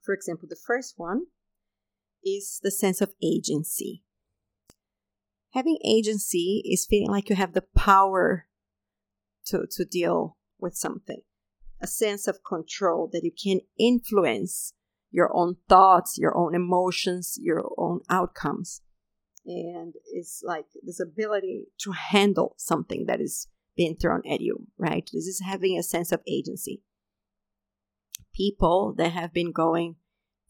for 0.00 0.14
example, 0.14 0.46
the 0.48 0.56
first 0.56 0.94
one 0.96 1.22
is 2.24 2.60
the 2.62 2.70
sense 2.70 3.00
of 3.00 3.14
agency. 3.20 4.04
Having 5.54 5.78
agency 5.84 6.62
is 6.64 6.86
feeling 6.86 7.10
like 7.10 7.28
you 7.28 7.36
have 7.36 7.52
the 7.52 7.64
power 7.76 8.46
to, 9.46 9.66
to 9.72 9.84
deal 9.84 10.36
with 10.60 10.76
something, 10.76 11.22
a 11.80 11.88
sense 11.88 12.28
of 12.28 12.44
control 12.44 13.10
that 13.12 13.24
you 13.24 13.32
can 13.32 13.60
influence 13.76 14.72
your 15.12 15.30
own 15.36 15.56
thoughts, 15.68 16.18
your 16.18 16.36
own 16.36 16.54
emotions, 16.54 17.38
your 17.40 17.62
own 17.78 18.00
outcomes. 18.10 18.80
And 19.46 19.94
it's 20.12 20.42
like 20.44 20.66
this 20.82 21.00
ability 21.00 21.66
to 21.82 21.92
handle 21.92 22.54
something 22.58 23.06
that 23.06 23.20
is 23.20 23.48
being 23.76 23.96
thrown 23.96 24.22
at 24.28 24.40
you, 24.40 24.66
right? 24.78 25.08
This 25.12 25.26
is 25.26 25.42
having 25.44 25.78
a 25.78 25.82
sense 25.82 26.12
of 26.12 26.20
agency. 26.26 26.82
People 28.34 28.94
that 28.96 29.12
have 29.12 29.32
been 29.32 29.52
going 29.52 29.96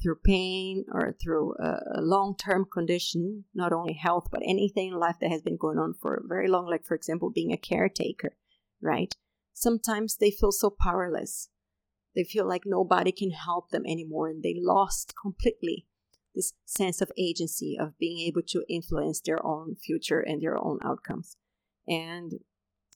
through 0.02 0.16
pain 0.24 0.84
or 0.92 1.16
through 1.22 1.54
a, 1.60 2.00
long 2.00 2.36
term 2.36 2.66
condition, 2.70 3.44
not 3.54 3.72
only 3.72 3.94
health, 3.94 4.28
but 4.30 4.42
anything 4.44 4.88
in 4.88 4.98
life 4.98 5.16
that 5.20 5.30
has 5.30 5.42
been 5.42 5.56
going 5.56 5.78
on 5.78 5.94
for 5.94 6.22
very 6.26 6.48
long, 6.48 6.66
like, 6.66 6.84
for 6.84 6.94
example, 6.94 7.30
being 7.30 7.52
a 7.52 7.56
caretaker, 7.56 8.36
right? 8.80 9.14
Sometimes 9.52 10.16
they 10.16 10.30
feel 10.30 10.52
so 10.52 10.70
powerless. 10.70 11.48
They 12.14 12.24
feel 12.24 12.46
like 12.46 12.62
nobody 12.66 13.12
can 13.12 13.30
help 13.30 13.70
them 13.70 13.84
anymore 13.86 14.28
and 14.28 14.42
they 14.42 14.54
lost 14.58 15.14
completely 15.20 15.86
this 16.34 16.54
sense 16.64 17.00
of 17.00 17.12
agency 17.18 17.76
of 17.78 17.98
being 17.98 18.26
able 18.26 18.42
to 18.48 18.64
influence 18.68 19.20
their 19.20 19.44
own 19.44 19.76
future 19.76 20.20
and 20.20 20.40
their 20.42 20.56
own 20.56 20.78
outcomes. 20.82 21.36
And 21.86 22.34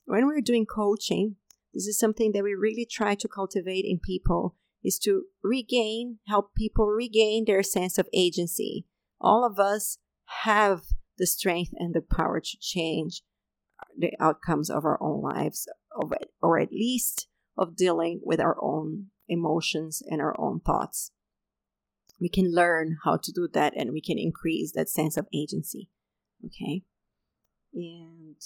when 0.06 0.26
we're 0.26 0.40
doing 0.40 0.66
coaching, 0.66 1.36
this 1.74 1.86
is 1.86 1.98
something 1.98 2.32
that 2.32 2.44
we 2.44 2.54
really 2.54 2.86
try 2.90 3.14
to 3.14 3.28
cultivate 3.28 3.84
in 3.84 3.98
people 3.98 4.56
is 4.82 4.98
to 5.00 5.24
regain, 5.42 6.18
help 6.26 6.54
people 6.54 6.86
regain 6.86 7.44
their 7.44 7.62
sense 7.62 7.98
of 7.98 8.08
agency. 8.14 8.86
All 9.20 9.44
of 9.44 9.58
us 9.58 9.98
have 10.42 10.82
the 11.18 11.26
strength 11.26 11.72
and 11.76 11.94
the 11.94 12.00
power 12.00 12.40
to 12.40 12.56
change 12.60 13.22
the 13.98 14.12
outcomes 14.20 14.70
of 14.70 14.84
our 14.84 14.98
own 15.02 15.22
lives, 15.22 15.68
or 16.40 16.58
at 16.58 16.72
least 16.72 17.26
of 17.56 17.76
dealing 17.76 18.20
with 18.22 18.40
our 18.40 18.56
own 18.60 19.06
emotions 19.28 20.02
and 20.08 20.20
our 20.20 20.38
own 20.38 20.60
thoughts. 20.60 21.12
We 22.20 22.28
can 22.28 22.54
learn 22.54 22.98
how 23.04 23.18
to 23.22 23.32
do 23.32 23.48
that 23.52 23.74
and 23.76 23.92
we 23.92 24.00
can 24.00 24.18
increase 24.18 24.72
that 24.72 24.88
sense 24.88 25.16
of 25.16 25.26
agency. 25.34 25.90
Okay. 26.44 26.82
And 27.74 28.36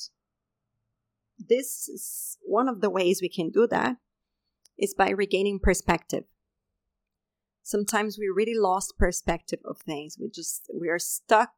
this 1.38 1.88
is 1.88 2.38
one 2.42 2.68
of 2.68 2.80
the 2.80 2.90
ways 2.90 3.20
we 3.22 3.28
can 3.28 3.50
do 3.50 3.66
that 3.68 3.96
is 4.78 4.94
by 4.94 5.10
regaining 5.10 5.60
perspective. 5.60 6.24
Sometimes 7.62 8.18
we 8.18 8.28
really 8.34 8.58
lost 8.58 8.98
perspective 8.98 9.60
of 9.64 9.78
things. 9.78 10.16
We 10.20 10.28
just 10.28 10.68
we 10.74 10.88
are 10.88 10.98
stuck 10.98 11.52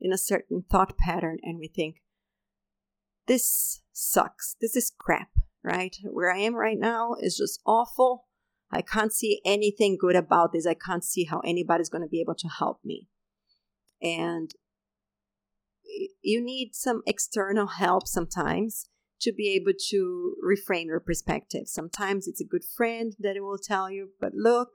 in 0.00 0.12
a 0.12 0.18
certain 0.18 0.64
thought 0.70 0.96
pattern 0.96 1.38
and 1.42 1.58
we 1.58 1.68
think 1.68 1.96
this 3.26 3.82
sucks. 3.92 4.56
This 4.60 4.76
is 4.76 4.90
crap, 4.96 5.28
right? 5.62 5.96
Where 6.04 6.32
I 6.32 6.38
am 6.38 6.54
right 6.54 6.78
now 6.78 7.14
is 7.20 7.36
just 7.36 7.60
awful. 7.66 8.26
I 8.70 8.82
can't 8.82 9.12
see 9.12 9.40
anything 9.44 9.98
good 10.00 10.16
about 10.16 10.52
this. 10.52 10.66
I 10.66 10.74
can't 10.74 11.04
see 11.04 11.24
how 11.24 11.40
anybody's 11.40 11.88
going 11.88 12.04
to 12.04 12.08
be 12.08 12.20
able 12.20 12.36
to 12.36 12.48
help 12.48 12.78
me. 12.84 13.08
And 14.00 14.52
you 16.22 16.40
need 16.40 16.74
some 16.74 17.02
external 17.06 17.66
help 17.66 18.06
sometimes 18.06 18.86
to 19.22 19.32
be 19.32 19.48
able 19.50 19.72
to 19.90 20.34
reframe 20.42 20.86
your 20.86 21.00
perspective. 21.00 21.62
Sometimes 21.66 22.26
it's 22.26 22.40
a 22.40 22.46
good 22.46 22.64
friend 22.64 23.14
that 23.18 23.36
will 23.40 23.58
tell 23.58 23.90
you, 23.90 24.10
but 24.20 24.32
look, 24.34 24.70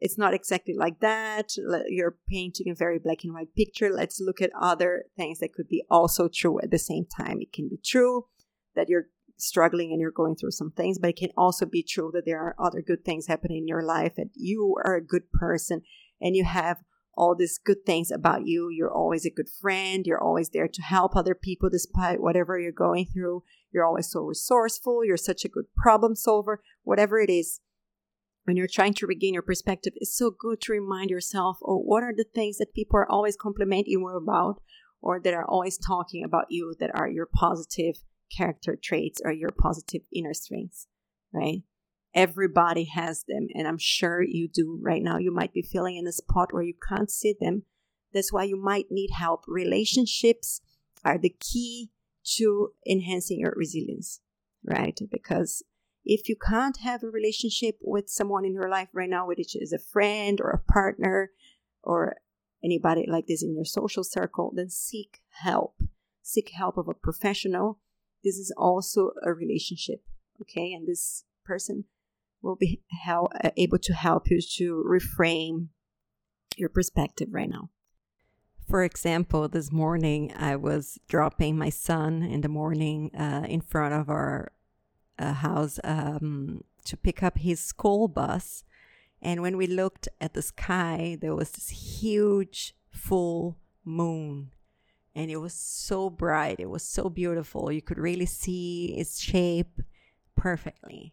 it's 0.00 0.18
not 0.18 0.32
exactly 0.32 0.74
like 0.74 1.00
that. 1.00 1.52
You're 1.88 2.16
painting 2.28 2.70
a 2.70 2.74
very 2.74 2.98
black 2.98 3.18
and 3.22 3.34
white 3.34 3.54
picture. 3.54 3.90
Let's 3.90 4.20
look 4.20 4.40
at 4.40 4.50
other 4.58 5.04
things 5.16 5.40
that 5.40 5.52
could 5.52 5.68
be 5.68 5.84
also 5.90 6.28
true 6.32 6.60
at 6.60 6.70
the 6.70 6.78
same 6.78 7.04
time. 7.04 7.40
It 7.40 7.52
can 7.52 7.68
be 7.68 7.78
true 7.84 8.26
that 8.74 8.88
you're 8.88 9.08
struggling 9.38 9.92
and 9.92 10.00
you're 10.00 10.10
going 10.10 10.36
through 10.36 10.50
some 10.50 10.70
things, 10.70 10.98
but 10.98 11.10
it 11.10 11.16
can 11.16 11.30
also 11.36 11.64
be 11.64 11.82
true 11.82 12.10
that 12.12 12.24
there 12.26 12.40
are 12.40 12.56
other 12.58 12.82
good 12.82 13.04
things 13.04 13.26
happening 13.26 13.58
in 13.58 13.68
your 13.68 13.82
life, 13.82 14.14
that 14.16 14.30
you 14.34 14.76
are 14.84 14.96
a 14.96 15.04
good 15.04 15.30
person 15.32 15.82
and 16.20 16.36
you 16.36 16.44
have 16.44 16.78
all 17.16 17.34
these 17.34 17.58
good 17.58 17.84
things 17.84 18.10
about 18.12 18.46
you. 18.46 18.68
You're 18.70 18.92
always 18.92 19.26
a 19.26 19.30
good 19.30 19.48
friend. 19.48 20.06
You're 20.06 20.22
always 20.22 20.50
there 20.50 20.68
to 20.68 20.82
help 20.82 21.16
other 21.16 21.34
people 21.34 21.68
despite 21.68 22.20
whatever 22.20 22.58
you're 22.58 22.70
going 22.70 23.06
through. 23.06 23.42
You're 23.72 23.84
always 23.84 24.10
so 24.10 24.20
resourceful. 24.20 25.04
You're 25.04 25.16
such 25.16 25.44
a 25.44 25.48
good 25.48 25.64
problem 25.76 26.14
solver. 26.14 26.62
Whatever 26.84 27.18
it 27.18 27.28
is, 27.28 27.60
when 28.44 28.56
you're 28.56 28.68
trying 28.68 28.94
to 28.94 29.06
regain 29.06 29.34
your 29.34 29.42
perspective, 29.42 29.92
it's 29.96 30.16
so 30.16 30.30
good 30.30 30.60
to 30.62 30.72
remind 30.72 31.10
yourself, 31.10 31.58
oh, 31.64 31.78
what 31.78 32.02
are 32.02 32.14
the 32.16 32.24
things 32.24 32.58
that 32.58 32.72
people 32.72 32.96
are 32.98 33.10
always 33.10 33.36
complimenting 33.36 33.92
you 33.92 34.08
about 34.08 34.62
or 35.02 35.20
that 35.20 35.34
are 35.34 35.44
always 35.44 35.76
talking 35.76 36.24
about 36.24 36.46
you 36.48 36.74
that 36.80 36.90
are 36.94 37.08
your 37.08 37.26
positive 37.26 37.96
character 38.30 38.78
traits 38.80 39.20
or 39.24 39.32
your 39.32 39.50
positive 39.50 40.02
inner 40.12 40.34
strengths, 40.34 40.86
right? 41.32 41.62
Everybody 42.14 42.84
has 42.84 43.24
them, 43.28 43.48
and 43.54 43.68
I'm 43.68 43.78
sure 43.78 44.22
you 44.22 44.48
do 44.48 44.78
right 44.80 45.02
now. 45.02 45.18
You 45.18 45.32
might 45.32 45.52
be 45.52 45.62
feeling 45.62 45.96
in 45.96 46.06
a 46.06 46.12
spot 46.12 46.52
where 46.52 46.62
you 46.62 46.74
can't 46.88 47.10
see 47.10 47.34
them. 47.38 47.64
That's 48.12 48.32
why 48.32 48.44
you 48.44 48.56
might 48.56 48.86
need 48.90 49.10
help. 49.10 49.44
Relationships 49.46 50.60
are 51.04 51.18
the 51.18 51.34
key 51.38 51.90
to 52.36 52.72
enhancing 52.88 53.40
your 53.40 53.54
resilience, 53.56 54.20
right? 54.64 54.98
Because 55.10 55.62
if 56.04 56.28
you 56.28 56.36
can't 56.36 56.78
have 56.78 57.02
a 57.02 57.10
relationship 57.10 57.76
with 57.82 58.08
someone 58.08 58.44
in 58.44 58.54
your 58.54 58.68
life 58.68 58.88
right 58.94 59.10
now, 59.10 59.26
which 59.26 59.54
is 59.54 59.72
a 59.72 59.78
friend 59.78 60.40
or 60.40 60.50
a 60.50 60.72
partner 60.72 61.30
or 61.82 62.16
anybody 62.64 63.04
like 63.06 63.26
this 63.26 63.42
in 63.42 63.54
your 63.54 63.64
social 63.64 64.02
circle, 64.02 64.52
then 64.54 64.70
seek 64.70 65.20
help. 65.42 65.82
Seek 66.22 66.50
help 66.50 66.76
of 66.76 66.88
a 66.88 66.94
professional. 66.94 67.78
This 68.24 68.36
is 68.36 68.52
also 68.56 69.12
a 69.22 69.32
relationship, 69.32 70.02
okay? 70.40 70.72
And 70.72 70.86
this 70.86 71.24
person 71.44 71.84
will 72.42 72.56
be 72.56 72.82
uh, 73.08 73.50
able 73.56 73.78
to 73.78 73.92
help 73.94 74.30
you 74.30 74.40
to 74.56 74.84
reframe 74.86 75.68
your 76.56 76.68
perspective 76.68 77.28
right 77.30 77.48
now. 77.48 77.70
For 78.68 78.84
example, 78.84 79.48
this 79.48 79.72
morning 79.72 80.32
I 80.36 80.56
was 80.56 80.98
dropping 81.08 81.56
my 81.56 81.70
son 81.70 82.22
in 82.22 82.42
the 82.42 82.48
morning 82.48 83.10
uh, 83.14 83.46
in 83.48 83.62
front 83.62 83.94
of 83.94 84.10
our 84.10 84.52
uh, 85.18 85.32
house 85.32 85.80
um, 85.84 86.64
to 86.84 86.96
pick 86.96 87.22
up 87.22 87.38
his 87.38 87.60
school 87.60 88.08
bus. 88.08 88.64
And 89.22 89.42
when 89.42 89.56
we 89.56 89.66
looked 89.66 90.08
at 90.20 90.34
the 90.34 90.42
sky, 90.42 91.16
there 91.20 91.34
was 91.34 91.52
this 91.52 91.70
huge 91.70 92.74
full 92.90 93.56
moon. 93.84 94.50
And 95.18 95.32
it 95.32 95.38
was 95.38 95.52
so 95.52 96.10
bright. 96.10 96.60
It 96.60 96.70
was 96.70 96.84
so 96.84 97.10
beautiful. 97.10 97.72
You 97.72 97.82
could 97.82 97.98
really 97.98 98.24
see 98.24 98.94
its 98.96 99.18
shape 99.18 99.80
perfectly. 100.36 101.12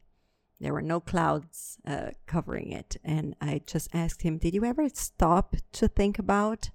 There 0.61 0.73
were 0.73 0.83
no 0.83 0.99
clouds 0.99 1.79
uh, 1.87 2.11
covering 2.27 2.71
it. 2.71 2.97
And 3.03 3.35
I 3.41 3.61
just 3.65 3.89
asked 3.95 4.21
him, 4.21 4.37
Did 4.37 4.53
you 4.53 4.63
ever 4.63 4.87
stop 4.93 5.55
to 5.71 5.87
think 5.87 6.19
about 6.19 6.69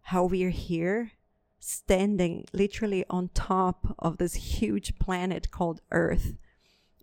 how 0.00 0.24
we 0.24 0.42
are 0.42 0.50
here, 0.50 1.12
standing 1.60 2.44
literally 2.52 3.04
on 3.08 3.30
top 3.34 3.94
of 4.00 4.18
this 4.18 4.34
huge 4.34 4.98
planet 4.98 5.52
called 5.52 5.80
Earth, 5.92 6.34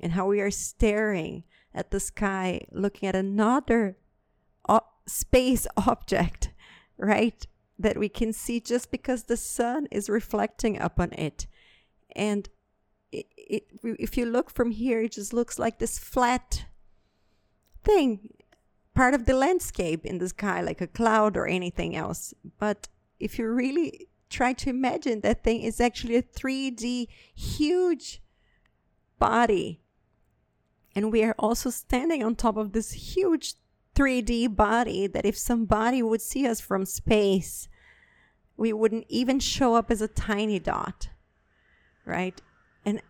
and 0.01 0.11
how 0.11 0.27
we 0.27 0.41
are 0.41 0.51
staring 0.51 1.45
at 1.73 1.91
the 1.91 2.01
sky, 2.01 2.59
looking 2.73 3.07
at 3.07 3.15
another 3.15 3.95
space 5.07 5.65
object, 5.77 6.51
right? 6.97 7.47
That 7.77 7.97
we 7.97 8.09
can 8.09 8.31
see 8.31 8.59
just 8.59 8.89
because 8.91 9.23
the 9.23 9.37
sun 9.37 9.87
is 9.91 10.09
reflecting 10.09 10.79
upon 10.79 11.11
it. 11.13 11.47
And 12.15 12.47
it, 13.11 13.25
it, 13.37 13.63
if 13.83 14.17
you 14.17 14.25
look 14.25 14.49
from 14.49 14.71
here, 14.71 15.01
it 15.01 15.13
just 15.13 15.33
looks 15.33 15.59
like 15.59 15.79
this 15.79 15.99
flat 15.99 16.65
thing, 17.83 18.29
part 18.93 19.13
of 19.13 19.25
the 19.25 19.35
landscape 19.35 20.05
in 20.05 20.17
the 20.19 20.29
sky, 20.29 20.61
like 20.61 20.81
a 20.81 20.87
cloud 20.87 21.35
or 21.35 21.47
anything 21.47 21.95
else. 21.95 22.33
But 22.59 22.87
if 23.19 23.37
you 23.37 23.47
really 23.47 24.07
try 24.29 24.53
to 24.53 24.69
imagine 24.69 25.21
that 25.21 25.43
thing 25.43 25.61
is 25.61 25.79
actually 25.79 26.15
a 26.15 26.23
3D 26.23 27.07
huge 27.33 28.21
body. 29.19 29.81
And 30.95 31.11
we 31.11 31.23
are 31.23 31.35
also 31.37 31.69
standing 31.69 32.23
on 32.23 32.35
top 32.35 32.57
of 32.57 32.71
this 32.71 32.91
huge 32.91 33.55
3D 33.95 34.55
body 34.55 35.07
that 35.07 35.25
if 35.25 35.37
somebody 35.37 36.03
would 36.03 36.21
see 36.21 36.47
us 36.47 36.59
from 36.59 36.85
space, 36.85 37.67
we 38.57 38.71
wouldn't 38.71 39.05
even 39.09 39.39
show 39.39 39.75
up 39.75 39.89
as 39.89 40.01
a 40.01 40.07
tiny 40.07 40.59
dot 40.59 41.09
right? 42.05 42.39
And 42.85 43.01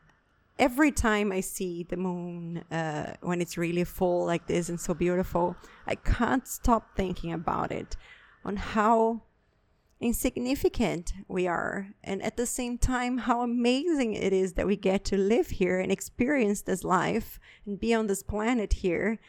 every 0.57 0.91
time 0.91 1.31
I 1.31 1.41
see 1.41 1.83
the 1.83 1.97
moon 1.97 2.63
uh, 2.71 3.15
when 3.21 3.41
it's 3.41 3.57
really 3.57 3.83
full 3.83 4.25
like 4.25 4.47
this 4.47 4.69
and 4.69 4.79
so 4.79 4.93
beautiful, 4.93 5.55
I 5.85 5.95
can't 5.95 6.47
stop 6.47 6.95
thinking 6.95 7.31
about 7.31 7.71
it 7.71 7.95
on 8.43 8.55
how 8.55 9.23
insignificant 9.99 11.13
we 11.27 11.47
are, 11.47 11.89
and 12.03 12.21
at 12.21 12.37
the 12.37 12.45
same 12.45 12.77
time, 12.77 13.19
how 13.19 13.41
amazing 13.41 14.13
it 14.13 14.33
is 14.33 14.53
that 14.53 14.67
we 14.67 14.75
get 14.75 15.05
to 15.05 15.17
live 15.17 15.47
here 15.47 15.79
and 15.79 15.91
experience 15.91 16.61
this 16.61 16.83
life 16.83 17.39
and 17.65 17.79
be 17.79 17.93
on 17.93 18.07
this 18.07 18.21
planet 18.21 18.73
here 18.73 19.19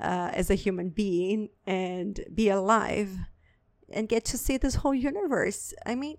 uh, 0.00 0.30
as 0.32 0.50
a 0.50 0.54
human 0.54 0.90
being 0.90 1.48
and 1.66 2.20
be 2.34 2.48
alive 2.48 3.18
and 3.90 4.08
get 4.08 4.24
to 4.26 4.38
see 4.38 4.56
this 4.56 4.76
whole 4.76 4.94
universe. 4.94 5.74
I 5.84 5.94
mean, 5.94 6.18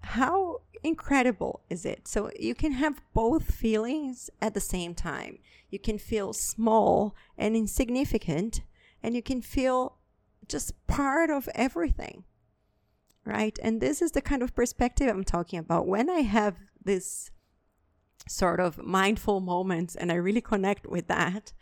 how 0.00 0.62
incredible 0.82 1.62
is 1.70 1.84
it? 1.84 2.06
So 2.06 2.30
you 2.38 2.54
can 2.54 2.72
have 2.72 3.00
both 3.12 3.54
feelings 3.54 4.30
at 4.40 4.54
the 4.54 4.60
same 4.60 4.94
time. 4.94 5.38
You 5.70 5.78
can 5.78 5.98
feel 5.98 6.32
small 6.32 7.14
and 7.36 7.56
insignificant, 7.56 8.60
and 9.02 9.14
you 9.14 9.22
can 9.22 9.42
feel 9.42 9.96
just 10.48 10.86
part 10.86 11.30
of 11.30 11.48
everything. 11.54 12.24
Right? 13.24 13.58
And 13.62 13.80
this 13.80 14.02
is 14.02 14.12
the 14.12 14.20
kind 14.20 14.42
of 14.42 14.54
perspective 14.54 15.08
I'm 15.08 15.24
talking 15.24 15.58
about. 15.58 15.86
When 15.86 16.10
I 16.10 16.20
have 16.20 16.56
this 16.82 17.30
sort 18.28 18.60
of 18.60 18.78
mindful 18.78 19.40
moments 19.40 19.96
and 19.96 20.12
I 20.12 20.16
really 20.16 20.42
connect 20.42 20.86
with 20.86 21.08
that, 21.08 21.54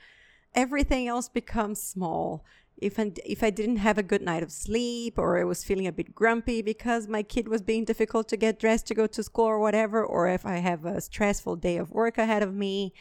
everything 0.54 1.09
else 1.09 1.28
becomes 1.28 1.80
small 1.80 2.44
if 2.82 2.99
I, 2.99 3.12
if 3.25 3.42
I 3.42 3.50
didn't 3.50 3.76
have 3.76 3.97
a 3.97 4.02
good 4.02 4.23
night 4.23 4.42
of 4.42 4.50
sleep 4.50 5.18
or 5.18 5.38
I 5.38 5.44
was 5.44 5.64
feeling 5.64 5.87
a 5.87 5.92
bit 5.92 6.14
grumpy 6.14 6.62
because 6.62 7.06
my 7.06 7.23
kid 7.23 7.47
was 7.47 7.62
being 7.62 7.85
difficult 7.85 8.28
to 8.28 8.37
get 8.37 8.59
dressed 8.59 8.87
to 8.88 8.94
go 8.94 9.06
to 9.06 9.23
school 9.23 9.44
or 9.44 9.61
whatever, 9.61 10.04
or 10.04 10.28
if 10.28 10.44
I 10.44 10.56
have 10.56 10.85
a 10.85 11.00
stressful 11.00 11.56
day 11.56 11.76
of 11.76 11.92
work 11.92 12.18
ahead 12.18 12.42
of 12.42 12.54
me, 12.54 12.92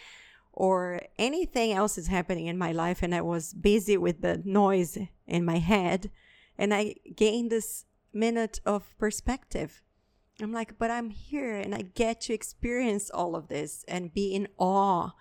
or 0.54 1.02
anything 1.18 1.72
else 1.72 1.98
is 1.98 2.08
happening 2.08 2.48
in 2.48 2.58
my 2.58 2.72
life 2.72 3.02
and 3.02 3.16
I 3.16 3.22
was 3.22 3.54
busy 3.54 3.98
with 3.98 4.22
the 4.22 4.42
noise 4.44 4.98
in 5.26 5.46
my 5.46 5.58
head 5.60 6.12
and 6.58 6.74
I 6.74 6.96
gained 7.16 7.52
this 7.52 7.86
minute 8.14 8.60
of 8.66 8.96
perspective. 8.98 9.82
I'm 10.42 10.52
like, 10.52 10.78
but 10.78 10.92
I'm 10.92 11.10
here 11.10 11.56
and 11.56 11.74
I 11.74 11.84
get 11.84 12.22
to 12.22 12.34
experience 12.34 13.10
all 13.10 13.36
of 13.36 13.48
this 13.48 13.86
and 13.88 14.14
be 14.14 14.34
in 14.34 14.50
awe 14.58 15.12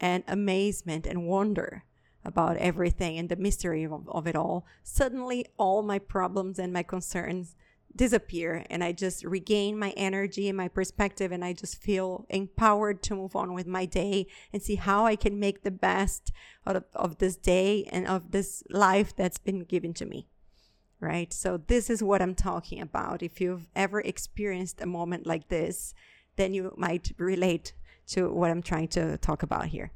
and 0.00 0.24
amazement 0.26 1.06
and 1.06 1.26
wonder 1.26 1.84
about 2.24 2.56
everything 2.58 3.18
and 3.18 3.28
the 3.28 3.36
mystery 3.36 3.84
of, 3.84 4.08
of 4.08 4.26
it 4.26 4.36
all, 4.36 4.66
suddenly 4.82 5.46
all 5.56 5.82
my 5.82 5.98
problems 5.98 6.58
and 6.58 6.72
my 6.72 6.82
concerns 6.82 7.56
disappear 7.96 8.64
and 8.70 8.84
I 8.84 8.92
just 8.92 9.24
regain 9.24 9.78
my 9.78 9.90
energy 9.90 10.48
and 10.48 10.56
my 10.56 10.68
perspective 10.68 11.32
and 11.32 11.44
I 11.44 11.52
just 11.52 11.82
feel 11.82 12.26
empowered 12.28 13.02
to 13.04 13.14
move 13.14 13.34
on 13.34 13.54
with 13.54 13.66
my 13.66 13.86
day 13.86 14.26
and 14.52 14.62
see 14.62 14.76
how 14.76 15.06
I 15.06 15.16
can 15.16 15.40
make 15.40 15.62
the 15.62 15.70
best 15.70 16.32
out 16.66 16.76
of, 16.76 16.84
of 16.94 17.18
this 17.18 17.36
day 17.36 17.88
and 17.90 18.06
of 18.06 18.30
this 18.30 18.62
life 18.70 19.16
that's 19.16 19.38
been 19.38 19.64
given 19.64 19.94
to 19.94 20.06
me. 20.06 20.28
Right? 21.00 21.32
So 21.32 21.56
this 21.56 21.90
is 21.90 22.02
what 22.02 22.20
I'm 22.20 22.34
talking 22.34 22.80
about. 22.80 23.22
If 23.22 23.40
you've 23.40 23.68
ever 23.76 24.00
experienced 24.00 24.80
a 24.80 24.86
moment 24.86 25.26
like 25.26 25.48
this, 25.48 25.94
then 26.36 26.54
you 26.54 26.74
might 26.76 27.12
relate 27.18 27.72
to 28.08 28.32
what 28.32 28.50
I'm 28.50 28.62
trying 28.62 28.88
to 28.88 29.18
talk 29.18 29.42
about 29.42 29.66
here 29.66 29.92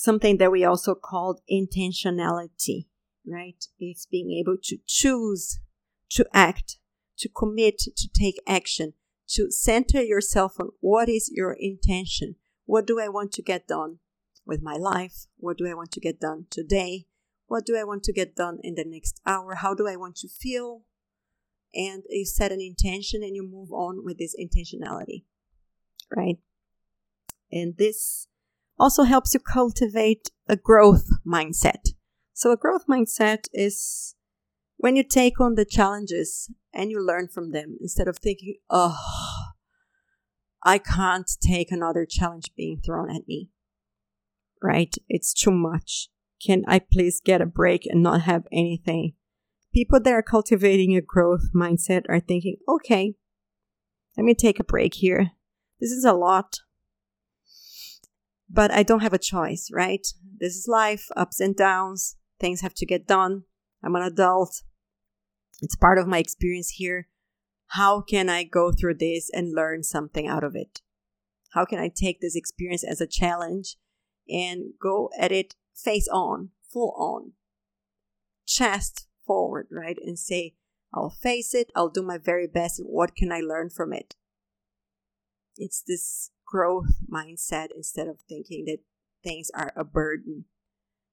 something 0.00 0.38
that 0.38 0.50
we 0.50 0.64
also 0.64 0.94
called 0.94 1.40
intentionality, 1.50 2.86
right? 3.26 3.64
It's 3.78 4.06
being 4.06 4.30
able 4.32 4.56
to 4.64 4.78
choose 4.86 5.60
to 6.10 6.26
act, 6.32 6.78
to 7.18 7.28
commit, 7.28 7.78
to 7.78 8.08
take 8.08 8.40
action, 8.46 8.94
to 9.28 9.50
center 9.50 10.02
yourself 10.02 10.58
on 10.58 10.70
what 10.80 11.08
is 11.08 11.30
your 11.32 11.52
intention. 11.58 12.36
What 12.64 12.86
do 12.86 12.98
I 12.98 13.08
want 13.08 13.32
to 13.32 13.42
get 13.42 13.68
done 13.68 13.98
with 14.46 14.62
my 14.62 14.76
life? 14.76 15.26
What 15.36 15.58
do 15.58 15.68
I 15.68 15.74
want 15.74 15.92
to 15.92 16.00
get 16.00 16.18
done 16.18 16.46
today? 16.50 17.06
What 17.46 17.66
do 17.66 17.76
I 17.76 17.84
want 17.84 18.02
to 18.04 18.12
get 18.12 18.34
done 18.34 18.58
in 18.62 18.74
the 18.74 18.84
next 18.86 19.20
hour? 19.26 19.56
How 19.56 19.74
do 19.74 19.86
I 19.86 19.96
want 19.96 20.16
to 20.16 20.28
feel? 20.28 20.82
And 21.74 22.02
you 22.08 22.24
set 22.24 22.52
an 22.52 22.60
intention 22.60 23.22
and 23.22 23.36
you 23.36 23.42
move 23.42 23.70
on 23.70 24.04
with 24.04 24.18
this 24.18 24.34
intentionality, 24.34 25.24
right? 26.14 26.38
And 27.52 27.76
this 27.76 28.28
also 28.78 29.02
helps 29.02 29.34
you 29.34 29.40
cultivate 29.40 30.30
a 30.48 30.56
growth 30.56 31.08
mindset. 31.26 31.90
So, 32.32 32.52
a 32.52 32.56
growth 32.56 32.86
mindset 32.88 33.46
is 33.52 34.14
when 34.76 34.96
you 34.96 35.04
take 35.04 35.40
on 35.40 35.56
the 35.56 35.66
challenges 35.66 36.50
and 36.72 36.90
you 36.90 37.04
learn 37.04 37.28
from 37.28 37.52
them 37.52 37.76
instead 37.80 38.08
of 38.08 38.18
thinking, 38.18 38.56
oh, 38.70 38.96
I 40.62 40.78
can't 40.78 41.30
take 41.42 41.70
another 41.70 42.06
challenge 42.08 42.52
being 42.56 42.80
thrown 42.84 43.14
at 43.14 43.28
me. 43.28 43.50
Right? 44.62 44.94
It's 45.08 45.34
too 45.34 45.50
much. 45.50 46.08
Can 46.44 46.64
I 46.66 46.78
please 46.78 47.20
get 47.22 47.42
a 47.42 47.46
break 47.46 47.86
and 47.86 48.02
not 48.02 48.22
have 48.22 48.46
anything? 48.50 49.14
People 49.72 50.00
that 50.00 50.12
are 50.12 50.22
cultivating 50.22 50.96
a 50.96 51.02
growth 51.02 51.50
mindset 51.54 52.02
are 52.08 52.20
thinking, 52.20 52.56
okay, 52.68 53.14
let 54.16 54.24
me 54.24 54.34
take 54.34 54.58
a 54.58 54.64
break 54.64 54.94
here. 54.94 55.32
This 55.80 55.90
is 55.90 56.04
a 56.04 56.12
lot 56.12 56.60
but 58.52 58.72
I 58.72 58.82
don't 58.82 59.02
have 59.02 59.12
a 59.12 59.18
choice, 59.18 59.70
right? 59.72 60.06
This 60.38 60.56
is 60.56 60.66
life, 60.66 61.06
ups 61.16 61.40
and 61.40 61.54
downs. 61.54 62.16
Things 62.40 62.62
have 62.62 62.74
to 62.74 62.86
get 62.86 63.06
done. 63.06 63.44
I'm 63.82 63.94
an 63.94 64.02
adult. 64.02 64.62
It's 65.62 65.76
part 65.76 65.98
of 65.98 66.08
my 66.08 66.18
experience 66.18 66.70
here. 66.70 67.06
How 67.68 68.00
can 68.00 68.28
I 68.28 68.42
go 68.42 68.72
through 68.72 68.94
this 68.94 69.30
and 69.32 69.54
learn 69.54 69.84
something 69.84 70.26
out 70.26 70.42
of 70.42 70.56
it? 70.56 70.80
How 71.50 71.64
can 71.64 71.78
I 71.78 71.88
take 71.88 72.20
this 72.20 72.34
experience 72.34 72.82
as 72.82 73.00
a 73.00 73.06
challenge 73.06 73.76
and 74.28 74.72
go 74.80 75.10
at 75.18 75.30
it 75.30 75.54
face 75.74 76.08
on, 76.08 76.50
full 76.68 76.94
on, 76.96 77.32
chest 78.46 79.06
forward, 79.26 79.68
right? 79.70 79.98
And 80.04 80.18
say, 80.18 80.54
I'll 80.92 81.10
face 81.10 81.54
it, 81.54 81.70
I'll 81.76 81.88
do 81.88 82.02
my 82.02 82.18
very 82.18 82.48
best, 82.48 82.80
and 82.80 82.88
what 82.88 83.14
can 83.14 83.30
I 83.30 83.40
learn 83.40 83.70
from 83.70 83.92
it? 83.92 84.16
It's 85.62 85.82
this 85.82 86.30
growth 86.46 87.04
mindset 87.12 87.68
instead 87.76 88.08
of 88.08 88.20
thinking 88.26 88.64
that 88.64 88.78
things 89.22 89.50
are 89.54 89.74
a 89.76 89.84
burden. 89.84 90.46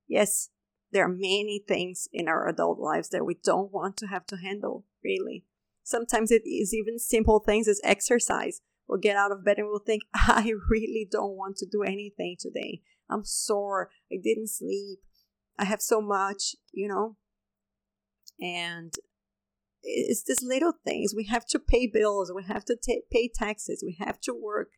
Yes, 0.07 0.49
there 0.93 1.03
are 1.03 1.09
many 1.09 1.61
things 1.67 2.07
in 2.13 2.29
our 2.29 2.47
adult 2.47 2.79
lives 2.79 3.09
that 3.09 3.25
we 3.25 3.35
don't 3.43 3.73
want 3.73 3.97
to 3.97 4.07
have 4.07 4.25
to 4.27 4.37
handle, 4.37 4.85
really. 5.03 5.43
Sometimes 5.83 6.31
it 6.31 6.43
is 6.47 6.73
even 6.73 6.97
simple 6.97 7.39
things 7.39 7.67
as 7.67 7.81
exercise. 7.83 8.61
We'll 8.87 8.99
get 8.99 9.17
out 9.17 9.33
of 9.33 9.43
bed 9.43 9.57
and 9.57 9.67
we'll 9.67 9.79
think, 9.79 10.03
I 10.13 10.53
really 10.69 11.05
don't 11.11 11.35
want 11.35 11.57
to 11.57 11.67
do 11.69 11.83
anything 11.83 12.37
today. 12.39 12.81
I'm 13.09 13.25
sore. 13.25 13.89
I 14.09 14.15
didn't 14.23 14.49
sleep. 14.49 14.99
I 15.59 15.65
have 15.65 15.81
so 15.81 15.99
much, 15.99 16.55
you 16.71 16.87
know. 16.87 17.17
And 18.39 18.93
it's 19.89 20.23
these 20.23 20.43
little 20.43 20.73
things. 20.85 21.13
We 21.15 21.25
have 21.25 21.45
to 21.47 21.59
pay 21.59 21.87
bills. 21.87 22.31
We 22.35 22.43
have 22.43 22.65
to 22.65 22.77
t- 22.81 23.03
pay 23.11 23.29
taxes. 23.33 23.83
We 23.85 23.97
have 23.99 24.19
to 24.21 24.33
work 24.33 24.69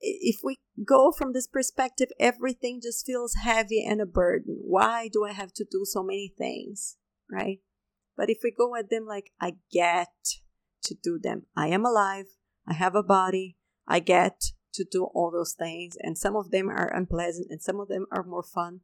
if 0.00 0.40
we 0.42 0.56
go 0.84 1.12
from 1.12 1.32
this 1.32 1.46
perspective, 1.46 2.08
everything 2.18 2.80
just 2.82 3.04
feels 3.04 3.34
heavy 3.34 3.84
and 3.84 4.00
a 4.00 4.06
burden. 4.06 4.58
Why 4.62 5.08
do 5.08 5.24
I 5.24 5.32
have 5.32 5.52
to 5.54 5.64
do 5.70 5.84
so 5.84 6.02
many 6.02 6.32
things? 6.36 6.96
Right? 7.30 7.58
But 8.16 8.30
if 8.30 8.38
we 8.42 8.50
go 8.50 8.74
at 8.76 8.90
them 8.90 9.06
like, 9.06 9.32
I 9.40 9.54
get 9.70 10.08
to 10.84 10.94
do 10.94 11.18
them, 11.22 11.46
I 11.56 11.68
am 11.68 11.84
alive, 11.84 12.26
I 12.66 12.74
have 12.74 12.94
a 12.94 13.02
body, 13.02 13.56
I 13.86 14.00
get 14.00 14.40
to 14.74 14.84
do 14.90 15.04
all 15.14 15.30
those 15.30 15.54
things. 15.58 15.96
And 16.00 16.16
some 16.16 16.36
of 16.36 16.50
them 16.50 16.68
are 16.68 16.94
unpleasant 16.94 17.48
and 17.50 17.62
some 17.62 17.80
of 17.80 17.88
them 17.88 18.06
are 18.12 18.22
more 18.22 18.42
fun. 18.42 18.80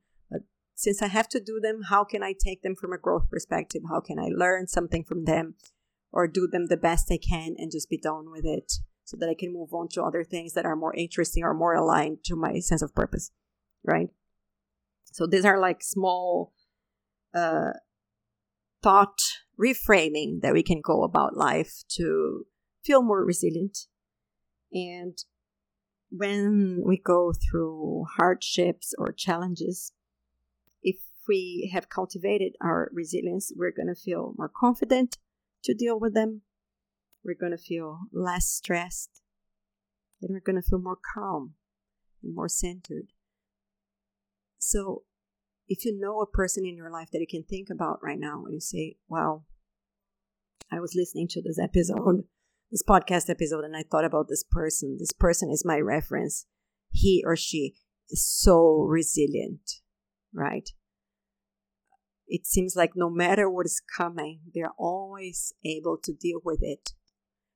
Since 0.77 1.03
I 1.03 1.09
have 1.09 1.29
to 1.31 1.41
do 1.41 1.59
them, 1.61 1.83
how 1.89 2.05
can 2.05 2.23
I 2.23 2.33
take 2.33 2.62
them 2.62 2.77
from 2.77 2.93
a 2.93 2.99
growth 2.99 3.29
perspective? 3.29 3.83
How 3.91 4.01
can 4.01 4.21
I 4.21 4.29
learn 4.33 4.69
something 4.69 5.03
from 5.03 5.25
them 5.25 5.55
or 6.12 6.29
do 6.29 6.47
them 6.47 6.67
the 6.67 6.77
best 6.77 7.11
I 7.11 7.19
can 7.19 7.57
and 7.59 7.73
just 7.73 7.91
be 7.91 7.99
done 7.99 8.31
with 8.31 8.45
it? 8.45 8.73
so 9.07 9.17
that 9.17 9.29
I 9.29 9.35
can 9.35 9.53
move 9.53 9.73
on 9.73 9.89
to 9.93 10.03
other 10.03 10.25
things 10.25 10.53
that 10.55 10.67
are 10.67 10.75
more 10.75 10.93
interesting 10.95 11.45
or 11.45 11.55
more 11.55 11.75
aligned 11.75 12.25
to 12.25 12.35
my 12.35 12.59
sense 12.59 12.83
of 12.83 12.95
purpose, 12.95 13.31
right? 13.85 14.09
So 15.05 15.27
these 15.27 15.45
are 15.45 15.61
like 15.61 15.83
small 15.83 16.53
uh, 17.33 17.71
thought 18.83 19.21
reframing 19.59 20.41
that 20.43 20.53
we 20.53 20.65
can 20.65 20.81
go 20.81 21.05
about 21.05 21.37
life 21.37 21.85
to 21.91 22.47
feel 22.85 23.01
more 23.01 23.25
resilient. 23.25 23.79
And 24.73 25.17
when 26.11 26.83
we 26.85 26.99
go 26.99 27.33
through 27.33 28.07
hardships 28.17 28.93
or 28.99 29.12
challenges, 29.12 29.93
we 31.29 31.71
have 31.73 31.89
cultivated 31.89 32.53
our 32.61 32.91
resilience, 32.93 33.53
we're 33.57 33.73
going 33.73 33.89
to 33.89 34.01
feel 34.01 34.35
more 34.37 34.51
confident 34.55 35.19
to 35.65 35.75
deal 35.75 35.99
with 35.99 36.15
them 36.15 36.43
we're 37.27 37.35
going 37.35 37.57
to 37.57 37.59
feel 37.59 38.03
less 38.12 38.47
stressed 38.47 39.21
and 40.23 40.31
we're 40.31 40.41
going 40.41 40.61
to 40.61 40.67
feel 40.67 40.79
more 40.79 40.99
calm 41.15 41.55
and 42.23 42.35
more 42.35 42.49
centered. 42.49 43.09
So, 44.59 45.03
if 45.69 45.85
you 45.85 45.99
know 45.99 46.21
a 46.21 46.27
person 46.27 46.65
in 46.65 46.77
your 46.77 46.91
life 46.91 47.09
that 47.12 47.21
you 47.21 47.27
can 47.29 47.43
think 47.43 47.69
about 47.71 47.99
right 48.03 48.19
now 48.19 48.45
and 48.45 48.55
you 48.55 48.61
say, 48.61 48.97
Wow, 49.09 49.43
I 50.71 50.79
was 50.79 50.95
listening 50.95 51.27
to 51.31 51.43
this 51.43 51.59
episode, 51.59 52.25
this 52.71 52.85
podcast 52.89 53.29
episode 53.29 53.65
and 53.65 53.77
I 53.77 53.83
thought 53.83 54.05
about 54.05 54.29
this 54.29 54.45
person. 54.49 54.97
This 54.99 55.12
person 55.12 55.51
is 55.51 55.65
my 55.65 55.79
reference. 55.79 56.47
He 56.93 57.23
or 57.27 57.37
she 57.37 57.75
is 58.09 58.25
so 58.25 58.87
resilient, 58.89 59.81
right? 60.33 60.71
It 62.29 62.47
seems 62.47 62.75
like 62.75 62.93
no 62.97 63.09
matter 63.09 63.49
what 63.49 63.67
is 63.67 63.81
coming, 63.97 64.41
they're 64.53 64.73
always 64.79 65.53
able 65.65 65.97
to 66.03 66.12
deal 66.12 66.41
with 66.45 66.59
it. 66.61 66.91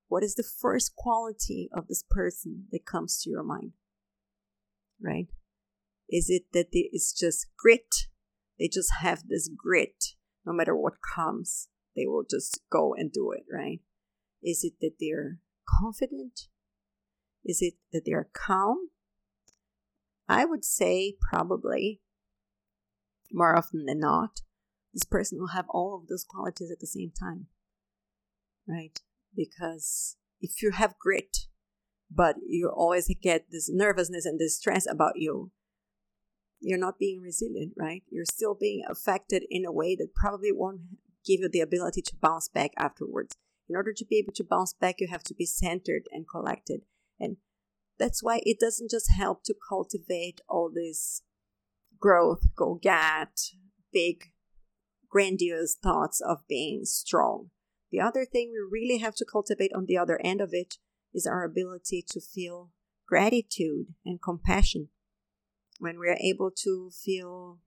What 0.08 0.22
is 0.22 0.34
the 0.34 0.42
first 0.44 0.94
quality 0.96 1.68
of 1.72 1.88
this 1.88 2.04
person 2.08 2.66
that 2.72 2.86
comes 2.86 3.20
to 3.22 3.30
your 3.30 3.42
mind? 3.42 3.72
Right? 5.02 5.28
Is 6.08 6.28
it 6.28 6.44
that 6.52 6.68
it's 6.72 7.12
just 7.12 7.46
grit? 7.56 8.06
They 8.58 8.68
just 8.68 8.90
have 9.00 9.28
this 9.28 9.48
grit. 9.48 10.14
No 10.44 10.52
matter 10.52 10.76
what 10.76 10.94
comes, 11.14 11.68
they 11.96 12.06
will 12.06 12.24
just 12.28 12.60
go 12.70 12.94
and 12.94 13.12
do 13.12 13.32
it, 13.32 13.44
right? 13.52 13.80
Is 14.42 14.64
it 14.64 14.74
that 14.80 14.94
they're 15.00 15.38
confident? 15.68 16.48
Is 17.44 17.60
it 17.60 17.74
that 17.92 18.02
they're 18.04 18.28
calm? 18.32 18.90
I 20.28 20.44
would 20.44 20.64
say 20.64 21.16
probably 21.30 22.00
more 23.32 23.56
often 23.56 23.86
than 23.86 24.00
not, 24.00 24.40
this 24.92 25.04
person 25.04 25.38
will 25.38 25.48
have 25.48 25.66
all 25.68 25.96
of 26.00 26.08
those 26.08 26.24
qualities 26.28 26.70
at 26.70 26.80
the 26.80 26.86
same 26.86 27.12
time, 27.18 27.46
right? 28.66 29.00
Because 29.34 30.16
if 30.40 30.62
you 30.62 30.72
have 30.72 30.98
grit, 30.98 31.46
but 32.10 32.36
you 32.46 32.68
always 32.68 33.10
get 33.22 33.46
this 33.50 33.70
nervousness 33.72 34.26
and 34.26 34.38
this 34.40 34.56
stress 34.56 34.90
about 34.90 35.12
you, 35.16 35.52
you're 36.60 36.78
not 36.78 36.98
being 36.98 37.20
resilient, 37.22 37.72
right? 37.76 38.02
You're 38.10 38.24
still 38.24 38.54
being 38.54 38.82
affected 38.88 39.44
in 39.48 39.64
a 39.64 39.72
way 39.72 39.96
that 39.96 40.14
probably 40.14 40.52
won't 40.52 40.80
give 41.24 41.40
you 41.40 41.48
the 41.48 41.60
ability 41.60 42.02
to 42.02 42.16
bounce 42.20 42.48
back 42.48 42.72
afterwards. 42.76 43.36
In 43.68 43.76
order 43.76 43.92
to 43.92 44.04
be 44.04 44.18
able 44.18 44.32
to 44.34 44.44
bounce 44.44 44.74
back, 44.74 44.96
you 44.98 45.06
have 45.08 45.22
to 45.24 45.34
be 45.34 45.46
centered 45.46 46.02
and 46.10 46.28
collected. 46.28 46.82
And 47.18 47.36
that's 47.98 48.22
why 48.22 48.40
it 48.44 48.58
doesn't 48.58 48.90
just 48.90 49.10
help 49.16 49.44
to 49.44 49.54
cultivate 49.68 50.40
all 50.48 50.70
this 50.74 51.22
growth, 52.00 52.54
go 52.56 52.78
get, 52.82 53.38
big, 53.92 54.32
grandiose 55.10 55.74
thoughts 55.74 56.20
of 56.20 56.46
being 56.48 56.84
strong. 56.84 57.50
The 57.90 58.00
other 58.00 58.24
thing 58.24 58.52
we 58.52 58.78
really 58.80 58.98
have 58.98 59.16
to 59.16 59.24
cultivate 59.24 59.72
on 59.74 59.86
the 59.86 59.98
other 59.98 60.20
end 60.24 60.40
of 60.40 60.50
it 60.52 60.76
is 61.12 61.26
our 61.26 61.44
ability 61.44 62.04
to 62.10 62.20
feel 62.20 62.70
gratitude 63.06 63.94
and 64.06 64.22
compassion 64.22 64.88
when 65.80 65.98
we 65.98 66.08
are 66.08 66.18
able 66.20 66.50
to 66.62 66.90
feel 66.90 67.58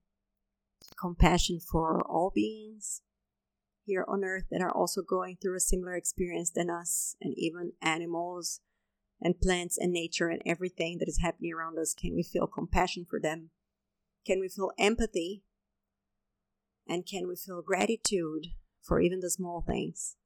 compassion 0.98 1.60
for 1.60 2.00
all 2.02 2.32
beings 2.34 3.02
here 3.84 4.04
on 4.08 4.24
earth 4.24 4.44
that 4.50 4.62
are 4.62 4.70
also 4.70 5.02
going 5.02 5.36
through 5.36 5.56
a 5.56 5.60
similar 5.60 5.94
experience 5.94 6.50
than 6.50 6.70
us, 6.70 7.16
and 7.20 7.34
even 7.36 7.72
animals 7.82 8.60
and 9.20 9.40
plants 9.40 9.76
and 9.78 9.92
nature 9.92 10.28
and 10.28 10.42
everything 10.46 10.98
that 10.98 11.08
is 11.08 11.20
happening 11.20 11.52
around 11.52 11.78
us, 11.78 11.94
can 11.94 12.14
we 12.14 12.22
feel 12.22 12.46
compassion 12.46 13.04
for 13.08 13.20
them? 13.20 13.50
Can 14.26 14.40
we 14.40 14.48
feel 14.48 14.70
empathy? 14.78 15.42
And 16.86 17.06
can 17.06 17.26
we 17.26 17.36
feel 17.36 17.62
gratitude 17.62 18.48
for 18.82 19.00
even 19.00 19.20
the 19.20 19.30
small 19.30 19.64
things? 19.66 20.16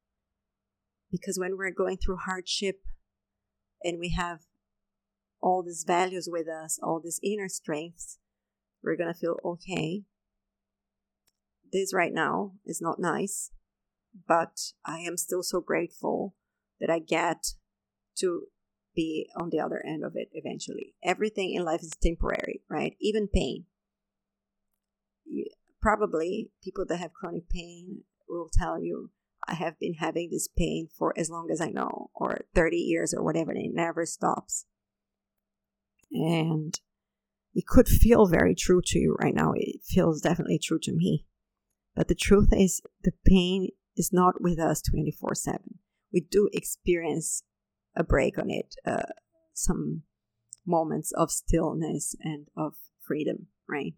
Because 1.11 1.39
when 1.39 1.57
we're 1.57 1.71
going 1.71 1.97
through 1.97 2.19
hardship 2.19 2.81
and 3.83 3.99
we 3.99 4.11
have 4.11 4.41
all 5.41 5.63
these 5.63 5.85
values 5.87 6.29
with 6.31 6.49
us, 6.49 6.79
all 6.83 7.01
these 7.03 7.21
inner 7.23 7.49
strengths, 7.49 8.19
we're 8.83 8.97
going 8.97 9.13
to 9.13 9.19
feel 9.19 9.39
okay. 9.45 10.03
This 11.73 11.95
right 11.95 12.13
now 12.13 12.53
is 12.65 12.81
not 12.81 12.99
nice, 12.99 13.51
but 14.27 14.73
I 14.85 14.99
am 14.99 15.17
still 15.17 15.43
so 15.43 15.61
grateful 15.61 16.35
that 16.81 16.91
I 16.91 16.99
get 16.99 17.55
to 18.19 18.47
be 18.95 19.29
on 19.37 19.51
the 19.51 19.61
other 19.61 19.85
end 19.87 20.05
of 20.05 20.13
it 20.17 20.29
eventually. 20.33 20.95
Everything 21.05 21.55
in 21.55 21.65
life 21.65 21.83
is 21.83 21.93
temporary, 22.03 22.63
right? 22.69 22.97
Even 23.01 23.29
pain. 23.29 23.67
Probably 25.81 26.51
people 26.63 26.85
that 26.89 26.99
have 26.99 27.13
chronic 27.13 27.49
pain 27.49 28.03
will 28.29 28.51
tell 28.53 28.81
you, 28.81 29.11
I 29.47 29.55
have 29.55 29.79
been 29.79 29.95
having 29.95 30.31
this 30.31 30.49
pain 30.49 30.89
for 30.97 31.15
as 31.17 31.31
long 31.31 31.51
as 31.51 31.61
I 31.61 31.69
know, 31.69 32.11
or 32.15 32.43
30 32.55 32.77
years 32.77 33.15
or 33.15 33.23
whatever, 33.23 33.53
and 33.53 33.65
it 33.65 33.75
never 33.75 34.05
stops. 34.05 34.67
And 36.11 36.79
it 37.55 37.67
could 37.67 37.89
feel 37.89 38.27
very 38.27 38.55
true 38.55 38.81
to 38.85 38.99
you 38.99 39.17
right 39.21 39.35
now. 39.35 39.53
It 39.57 39.81
feels 39.85 40.21
definitely 40.21 40.59
true 40.59 40.79
to 40.81 40.93
me. 40.93 41.27
But 41.95 42.09
the 42.09 42.15
truth 42.15 42.51
is, 42.53 42.81
the 43.03 43.13
pain 43.27 43.71
is 43.97 44.13
not 44.13 44.41
with 44.41 44.59
us 44.59 44.83
24 44.83 45.35
7. 45.35 45.61
We 46.13 46.21
do 46.21 46.49
experience 46.53 47.43
a 47.97 48.05
break 48.05 48.39
on 48.39 48.51
it, 48.51 48.77
uh, 48.87 49.13
some 49.55 50.03
moments 50.67 51.13
of 51.13 51.31
stillness 51.31 52.15
and 52.21 52.49
of 52.57 52.75
freedom, 53.01 53.49
right? 53.69 53.95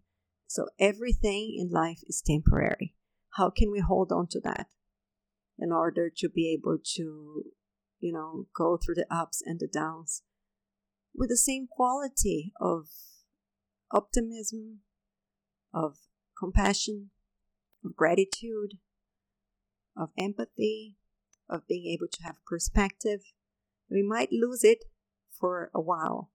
So 0.51 0.65
everything 0.77 1.55
in 1.57 1.69
life 1.71 2.01
is 2.07 2.21
temporary. 2.21 2.93
How 3.37 3.49
can 3.49 3.71
we 3.71 3.79
hold 3.79 4.11
on 4.11 4.27
to 4.31 4.41
that 4.41 4.67
in 5.57 5.71
order 5.71 6.11
to 6.17 6.27
be 6.27 6.51
able 6.51 6.77
to, 6.95 7.43
you 8.01 8.11
know, 8.11 8.47
go 8.53 8.75
through 8.75 8.95
the 8.95 9.05
ups 9.09 9.41
and 9.45 9.61
the 9.61 9.69
downs 9.71 10.23
with 11.15 11.29
the 11.29 11.37
same 11.37 11.67
quality 11.71 12.51
of 12.59 12.87
optimism, 13.93 14.79
of 15.73 15.99
compassion, 16.37 17.11
of 17.85 17.95
gratitude, 17.95 18.73
of 19.95 20.09
empathy, 20.19 20.97
of 21.49 21.65
being 21.65 21.85
able 21.85 22.09
to 22.11 22.23
have 22.23 22.43
perspective. 22.45 23.21
We 23.89 24.03
might 24.03 24.33
lose 24.33 24.65
it 24.65 24.83
for 25.31 25.71
a 25.73 25.79
while, 25.79 26.29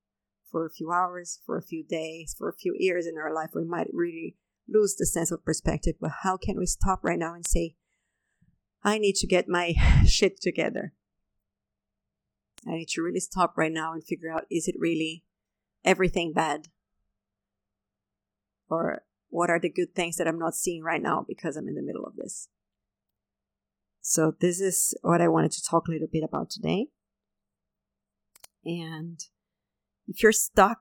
for 0.50 0.66
a 0.66 0.70
few 0.70 0.90
hours, 0.92 1.40
for 1.44 1.56
a 1.56 1.62
few 1.62 1.84
days, 1.84 2.34
for 2.36 2.48
a 2.48 2.56
few 2.56 2.74
years 2.78 3.06
in 3.06 3.18
our 3.18 3.32
life. 3.32 3.50
We 3.54 3.64
might 3.64 3.88
really 3.92 4.36
lose 4.68 4.96
the 4.96 5.06
sense 5.06 5.30
of 5.30 5.44
perspective. 5.44 5.96
But 6.00 6.12
how 6.22 6.36
can 6.36 6.58
we 6.58 6.66
stop 6.66 7.00
right 7.02 7.18
now 7.18 7.34
and 7.34 7.46
say, 7.46 7.74
I 8.82 8.98
need 8.98 9.16
to 9.16 9.26
get 9.26 9.48
my 9.48 9.74
shit 10.06 10.40
together? 10.40 10.92
I 12.66 12.72
need 12.72 12.88
to 12.90 13.02
really 13.02 13.20
stop 13.20 13.56
right 13.56 13.72
now 13.72 13.92
and 13.92 14.02
figure 14.02 14.32
out 14.32 14.46
is 14.50 14.66
it 14.66 14.74
really 14.78 15.24
everything 15.84 16.32
bad? 16.32 16.68
Or 18.68 19.02
what 19.28 19.50
are 19.50 19.60
the 19.60 19.68
good 19.70 19.94
things 19.94 20.16
that 20.16 20.26
I'm 20.26 20.38
not 20.38 20.56
seeing 20.56 20.82
right 20.82 21.02
now 21.02 21.24
because 21.26 21.56
I'm 21.56 21.68
in 21.68 21.74
the 21.74 21.82
middle 21.82 22.04
of 22.04 22.16
this? 22.16 22.48
So, 24.00 24.34
this 24.40 24.60
is 24.60 24.94
what 25.02 25.20
I 25.20 25.28
wanted 25.28 25.52
to 25.52 25.64
talk 25.64 25.88
a 25.88 25.90
little 25.90 26.08
bit 26.10 26.22
about 26.22 26.50
today. 26.50 26.86
And 28.64 29.20
if 30.06 30.22
you're 30.22 30.32
stuck 30.32 30.80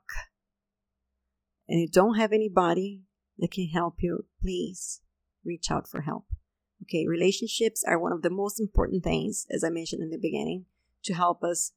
and 1.67 1.81
you 1.81 1.88
don't 1.88 2.15
have 2.15 2.31
anybody 2.31 3.01
that 3.38 3.51
can 3.51 3.67
help 3.67 3.95
you, 3.99 4.25
please 4.41 5.01
reach 5.43 5.69
out 5.69 5.88
for 5.88 6.01
help. 6.01 6.25
Okay, 6.83 7.07
relationships 7.07 7.83
are 7.88 7.99
one 7.99 8.11
of 8.11 8.21
the 8.21 8.29
most 8.29 8.59
important 8.59 9.03
things, 9.03 9.45
as 9.49 9.63
I 9.63 9.69
mentioned 9.69 10.03
in 10.03 10.09
the 10.09 10.19
beginning 10.21 10.65
to 11.03 11.13
help 11.13 11.43
us 11.43 11.71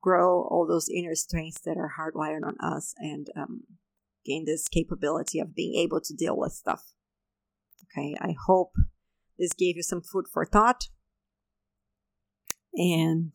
grow 0.00 0.42
all 0.42 0.66
those 0.66 0.88
inner 0.88 1.14
strengths 1.14 1.60
that 1.60 1.76
are 1.76 1.94
hardwired 1.98 2.44
on 2.44 2.56
us 2.60 2.94
and 2.98 3.28
um, 3.36 3.62
gain 4.24 4.44
this 4.44 4.68
capability 4.68 5.38
of 5.38 5.54
being 5.54 5.74
able 5.74 6.00
to 6.00 6.14
deal 6.14 6.36
with 6.36 6.52
stuff. 6.52 6.92
Okay, 7.84 8.16
I 8.20 8.34
hope 8.46 8.72
this 9.38 9.52
gave 9.52 9.76
you 9.76 9.82
some 9.82 10.02
food 10.02 10.26
for 10.32 10.44
thought. 10.44 10.88
And 12.74 13.34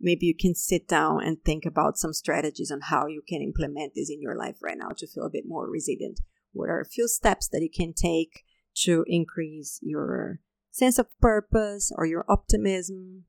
maybe 0.00 0.26
you 0.26 0.34
can 0.38 0.54
sit 0.54 0.86
down 0.88 1.22
and 1.22 1.42
think 1.42 1.64
about 1.64 1.98
some 1.98 2.12
strategies 2.12 2.70
on 2.70 2.80
how 2.82 3.06
you 3.06 3.22
can 3.26 3.42
implement 3.42 3.92
this 3.94 4.10
in 4.10 4.20
your 4.20 4.36
life 4.36 4.56
right 4.62 4.78
now 4.78 4.90
to 4.96 5.06
feel 5.06 5.26
a 5.26 5.30
bit 5.30 5.44
more 5.46 5.68
resilient. 5.70 6.20
What 6.52 6.68
are 6.68 6.80
a 6.80 6.88
few 6.88 7.08
steps 7.08 7.48
that 7.48 7.62
you 7.62 7.70
can 7.74 7.92
take 7.92 8.44
to 8.82 9.04
increase 9.06 9.78
your 9.82 10.40
sense 10.70 10.98
of 10.98 11.06
purpose 11.20 11.90
or 11.96 12.06
your 12.06 12.24
optimism 12.28 13.24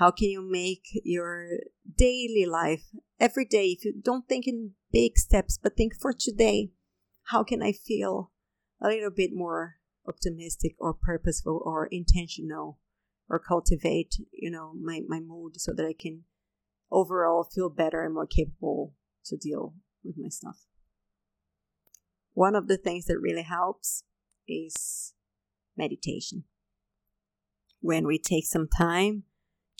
how 0.00 0.10
can 0.10 0.28
you 0.28 0.40
make 0.40 0.98
your 1.04 1.46
daily 1.94 2.46
life 2.46 2.84
every 3.18 3.44
day? 3.44 3.66
If 3.66 3.84
you 3.84 3.92
don't 4.02 4.26
think 4.26 4.46
in 4.46 4.72
big 4.90 5.18
steps, 5.18 5.58
but 5.62 5.76
think 5.76 5.94
for 5.94 6.14
today, 6.18 6.70
how 7.24 7.44
can 7.44 7.62
I 7.62 7.72
feel 7.72 8.32
a 8.80 8.88
little 8.88 9.10
bit 9.10 9.30
more 9.34 9.76
optimistic 10.08 10.74
or 10.78 10.94
purposeful 10.94 11.60
or 11.66 11.86
intentional 11.86 12.78
or 13.30 13.38
cultivate, 13.38 14.16
you 14.32 14.50
know, 14.50 14.72
my, 14.74 15.00
my 15.06 15.20
mood 15.20 15.60
so 15.60 15.72
that 15.72 15.86
I 15.86 15.94
can 15.98 16.24
overall 16.90 17.44
feel 17.44 17.70
better 17.70 18.04
and 18.04 18.12
more 18.12 18.26
capable 18.26 18.94
to 19.26 19.36
deal 19.36 19.74
with 20.02 20.16
my 20.18 20.28
stuff. 20.28 20.66
One 22.34 22.56
of 22.56 22.66
the 22.68 22.76
things 22.76 23.06
that 23.06 23.20
really 23.20 23.42
helps 23.42 24.02
is 24.48 25.14
meditation. 25.76 26.44
When 27.80 28.06
we 28.06 28.18
take 28.18 28.46
some 28.46 28.68
time 28.68 29.24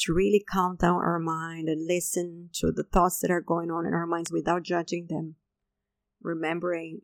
to 0.01 0.15
really 0.15 0.43
calm 0.51 0.77
down 0.77 0.97
our 0.97 1.19
mind 1.19 1.69
and 1.69 1.87
listen 1.87 2.49
to 2.55 2.73
the 2.73 2.85
thoughts 2.85 3.21
that 3.21 3.31
are 3.31 3.41
going 3.41 3.71
on 3.71 3.85
in 3.85 3.93
our 3.93 4.07
minds 4.07 4.33
without 4.33 4.63
judging 4.63 5.07
them. 5.09 5.35
Remembering 6.23 7.03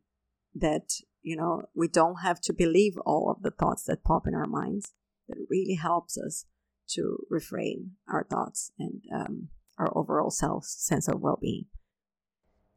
that, 0.54 0.92
you 1.22 1.36
know, 1.36 1.64
we 1.74 1.88
don't 1.88 2.22
have 2.22 2.40
to 2.42 2.52
believe 2.52 2.94
all 3.04 3.30
of 3.30 3.42
the 3.42 3.50
thoughts 3.50 3.84
that 3.84 4.04
pop 4.04 4.26
in 4.26 4.34
our 4.34 4.46
minds. 4.46 4.94
That 5.28 5.46
really 5.50 5.74
helps 5.74 6.16
us 6.18 6.44
to 6.90 7.18
reframe 7.32 7.90
our 8.08 8.24
thoughts 8.24 8.70
and 8.78 9.02
um, 9.12 9.48
our 9.78 9.96
overall 9.96 10.30
self 10.30 10.64
sense 10.64 11.08
of 11.08 11.20
well 11.20 11.38
being. 11.40 11.66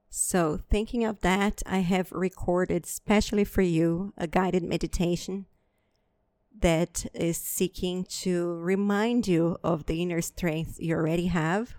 So, 0.10 0.60
thinking 0.70 1.06
of 1.06 1.22
that, 1.22 1.62
I 1.68 1.80
have 1.80 2.12
recorded 2.12 2.86
specially 2.86 3.44
for 3.44 3.62
you 3.62 4.14
a 4.18 4.26
guided 4.26 4.64
meditation 4.64 5.46
that 6.60 7.06
is 7.14 7.38
seeking 7.38 8.06
to 8.06 8.56
remind 8.56 9.28
you 9.28 9.58
of 9.64 9.86
the 9.86 10.02
inner 10.02 10.22
strength 10.22 10.78
you 10.80 10.96
already 10.96 11.28
have 11.28 11.76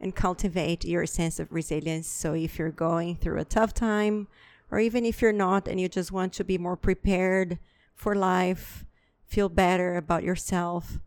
and 0.00 0.14
cultivate 0.14 0.84
your 0.84 1.06
sense 1.06 1.38
of 1.38 1.52
resilience. 1.52 2.08
So, 2.08 2.34
if 2.34 2.58
you're 2.58 2.70
going 2.70 3.14
through 3.16 3.38
a 3.38 3.44
tough 3.44 3.72
time, 3.72 4.26
or 4.70 4.80
even 4.80 5.04
if 5.04 5.22
you're 5.22 5.32
not 5.32 5.68
and 5.68 5.80
you 5.80 5.88
just 5.88 6.10
want 6.10 6.32
to 6.32 6.44
be 6.44 6.58
more 6.58 6.76
prepared 6.76 7.60
for 7.94 8.16
life, 8.16 8.84
feel 9.32 9.48
better 9.48 9.96
about 9.96 10.22
yourself, 10.22 11.00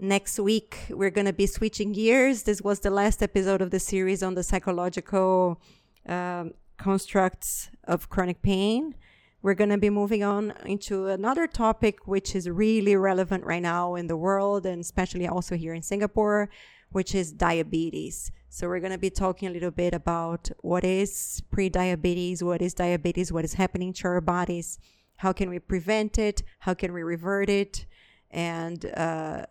Next 0.01 0.41
week, 0.41 0.79
we're 0.91 1.11
going 1.11 1.27
to 1.27 1.33
be 1.33 1.47
switching 1.47 1.93
gears. 1.93 2.43
This 2.43 2.61
was 2.61 2.81
the 2.81 2.91
last 2.91 3.23
episode 3.23 3.63
of 3.63 3.71
the 3.71 3.79
series 3.79 4.21
on 4.21 4.35
the 4.35 4.43
psychological 4.43 5.61
um, 6.09 6.53
constructs 6.77 7.71
of 7.85 8.09
chronic 8.09 8.43
pain. 8.43 8.95
We're 9.43 9.55
going 9.55 9.71
to 9.71 9.79
be 9.79 9.91
moving 9.91 10.25
on 10.25 10.55
into 10.65 11.07
another 11.07 11.47
topic 11.47 12.07
which 12.07 12.35
is 12.35 12.49
really 12.49 12.97
relevant 12.97 13.45
right 13.45 13.63
now 13.63 13.95
in 13.95 14.07
the 14.07 14.17
world 14.17 14.65
and 14.65 14.81
especially 14.81 15.27
also 15.27 15.55
here 15.55 15.75
in 15.75 15.83
Singapore, 15.83 16.49
which 16.91 17.15
is 17.15 17.33
diabetes. 17.33 18.33
So, 18.49 18.69
we're 18.69 18.81
going 18.81 18.93
to 18.93 18.99
be 18.99 19.11
talking 19.11 19.49
a 19.49 19.51
little 19.51 19.73
bit 19.73 19.93
about 19.93 20.49
what 20.61 20.85
is 20.85 21.43
pre 21.51 21.69
diabetes, 21.69 22.43
what 22.43 22.63
is 22.63 22.73
diabetes, 22.73 23.33
what 23.33 23.45
is 23.45 23.55
happening 23.55 23.93
to 23.95 24.09
our 24.09 24.21
bodies, 24.21 24.79
how 25.17 25.33
can 25.33 25.51
we 25.51 25.59
prevent 25.59 26.19
it, 26.19 26.43
how 26.61 26.73
can 26.73 26.93
we 26.93 27.03
revert 27.03 27.51
it, 27.51 27.85
and 28.31 28.87
uh, 28.97 29.47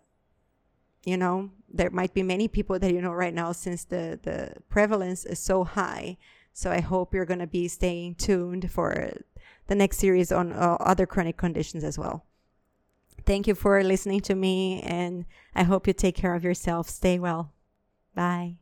you 1.06 1.18
know 1.18 1.50
there 1.72 1.90
might 1.90 2.14
be 2.14 2.24
many 2.24 2.48
people 2.48 2.80
that 2.80 2.94
you 2.94 3.02
know 3.02 3.12
right 3.12 3.34
now 3.34 3.52
since 3.52 3.84
the 3.86 4.20
the 4.24 4.54
prevalence 4.70 5.26
is 5.26 5.40
so 5.40 5.64
high 5.64 6.18
so 6.54 6.72
i 6.72 6.80
hope 6.80 7.14
you're 7.14 7.26
going 7.26 7.40
to 7.40 7.48
be 7.48 7.68
staying 7.68 8.16
tuned 8.16 8.72
for 8.72 9.12
the 9.68 9.76
next 9.76 9.98
series 9.98 10.32
on 10.32 10.52
uh, 10.54 10.78
other 10.80 11.06
chronic 11.06 11.38
conditions 11.38 11.84
as 11.84 11.98
well. 11.98 12.26
Thank 13.26 13.48
you 13.48 13.56
for 13.56 13.82
listening 13.82 14.20
to 14.22 14.36
me 14.36 14.82
and 14.82 15.26
i 15.56 15.64
hope 15.64 15.88
you 15.88 15.94
take 15.94 16.16
care 16.16 16.36
of 16.36 16.44
yourself. 16.44 16.90
Stay 16.90 17.20
well. 17.20 17.54
Bye 18.16 18.58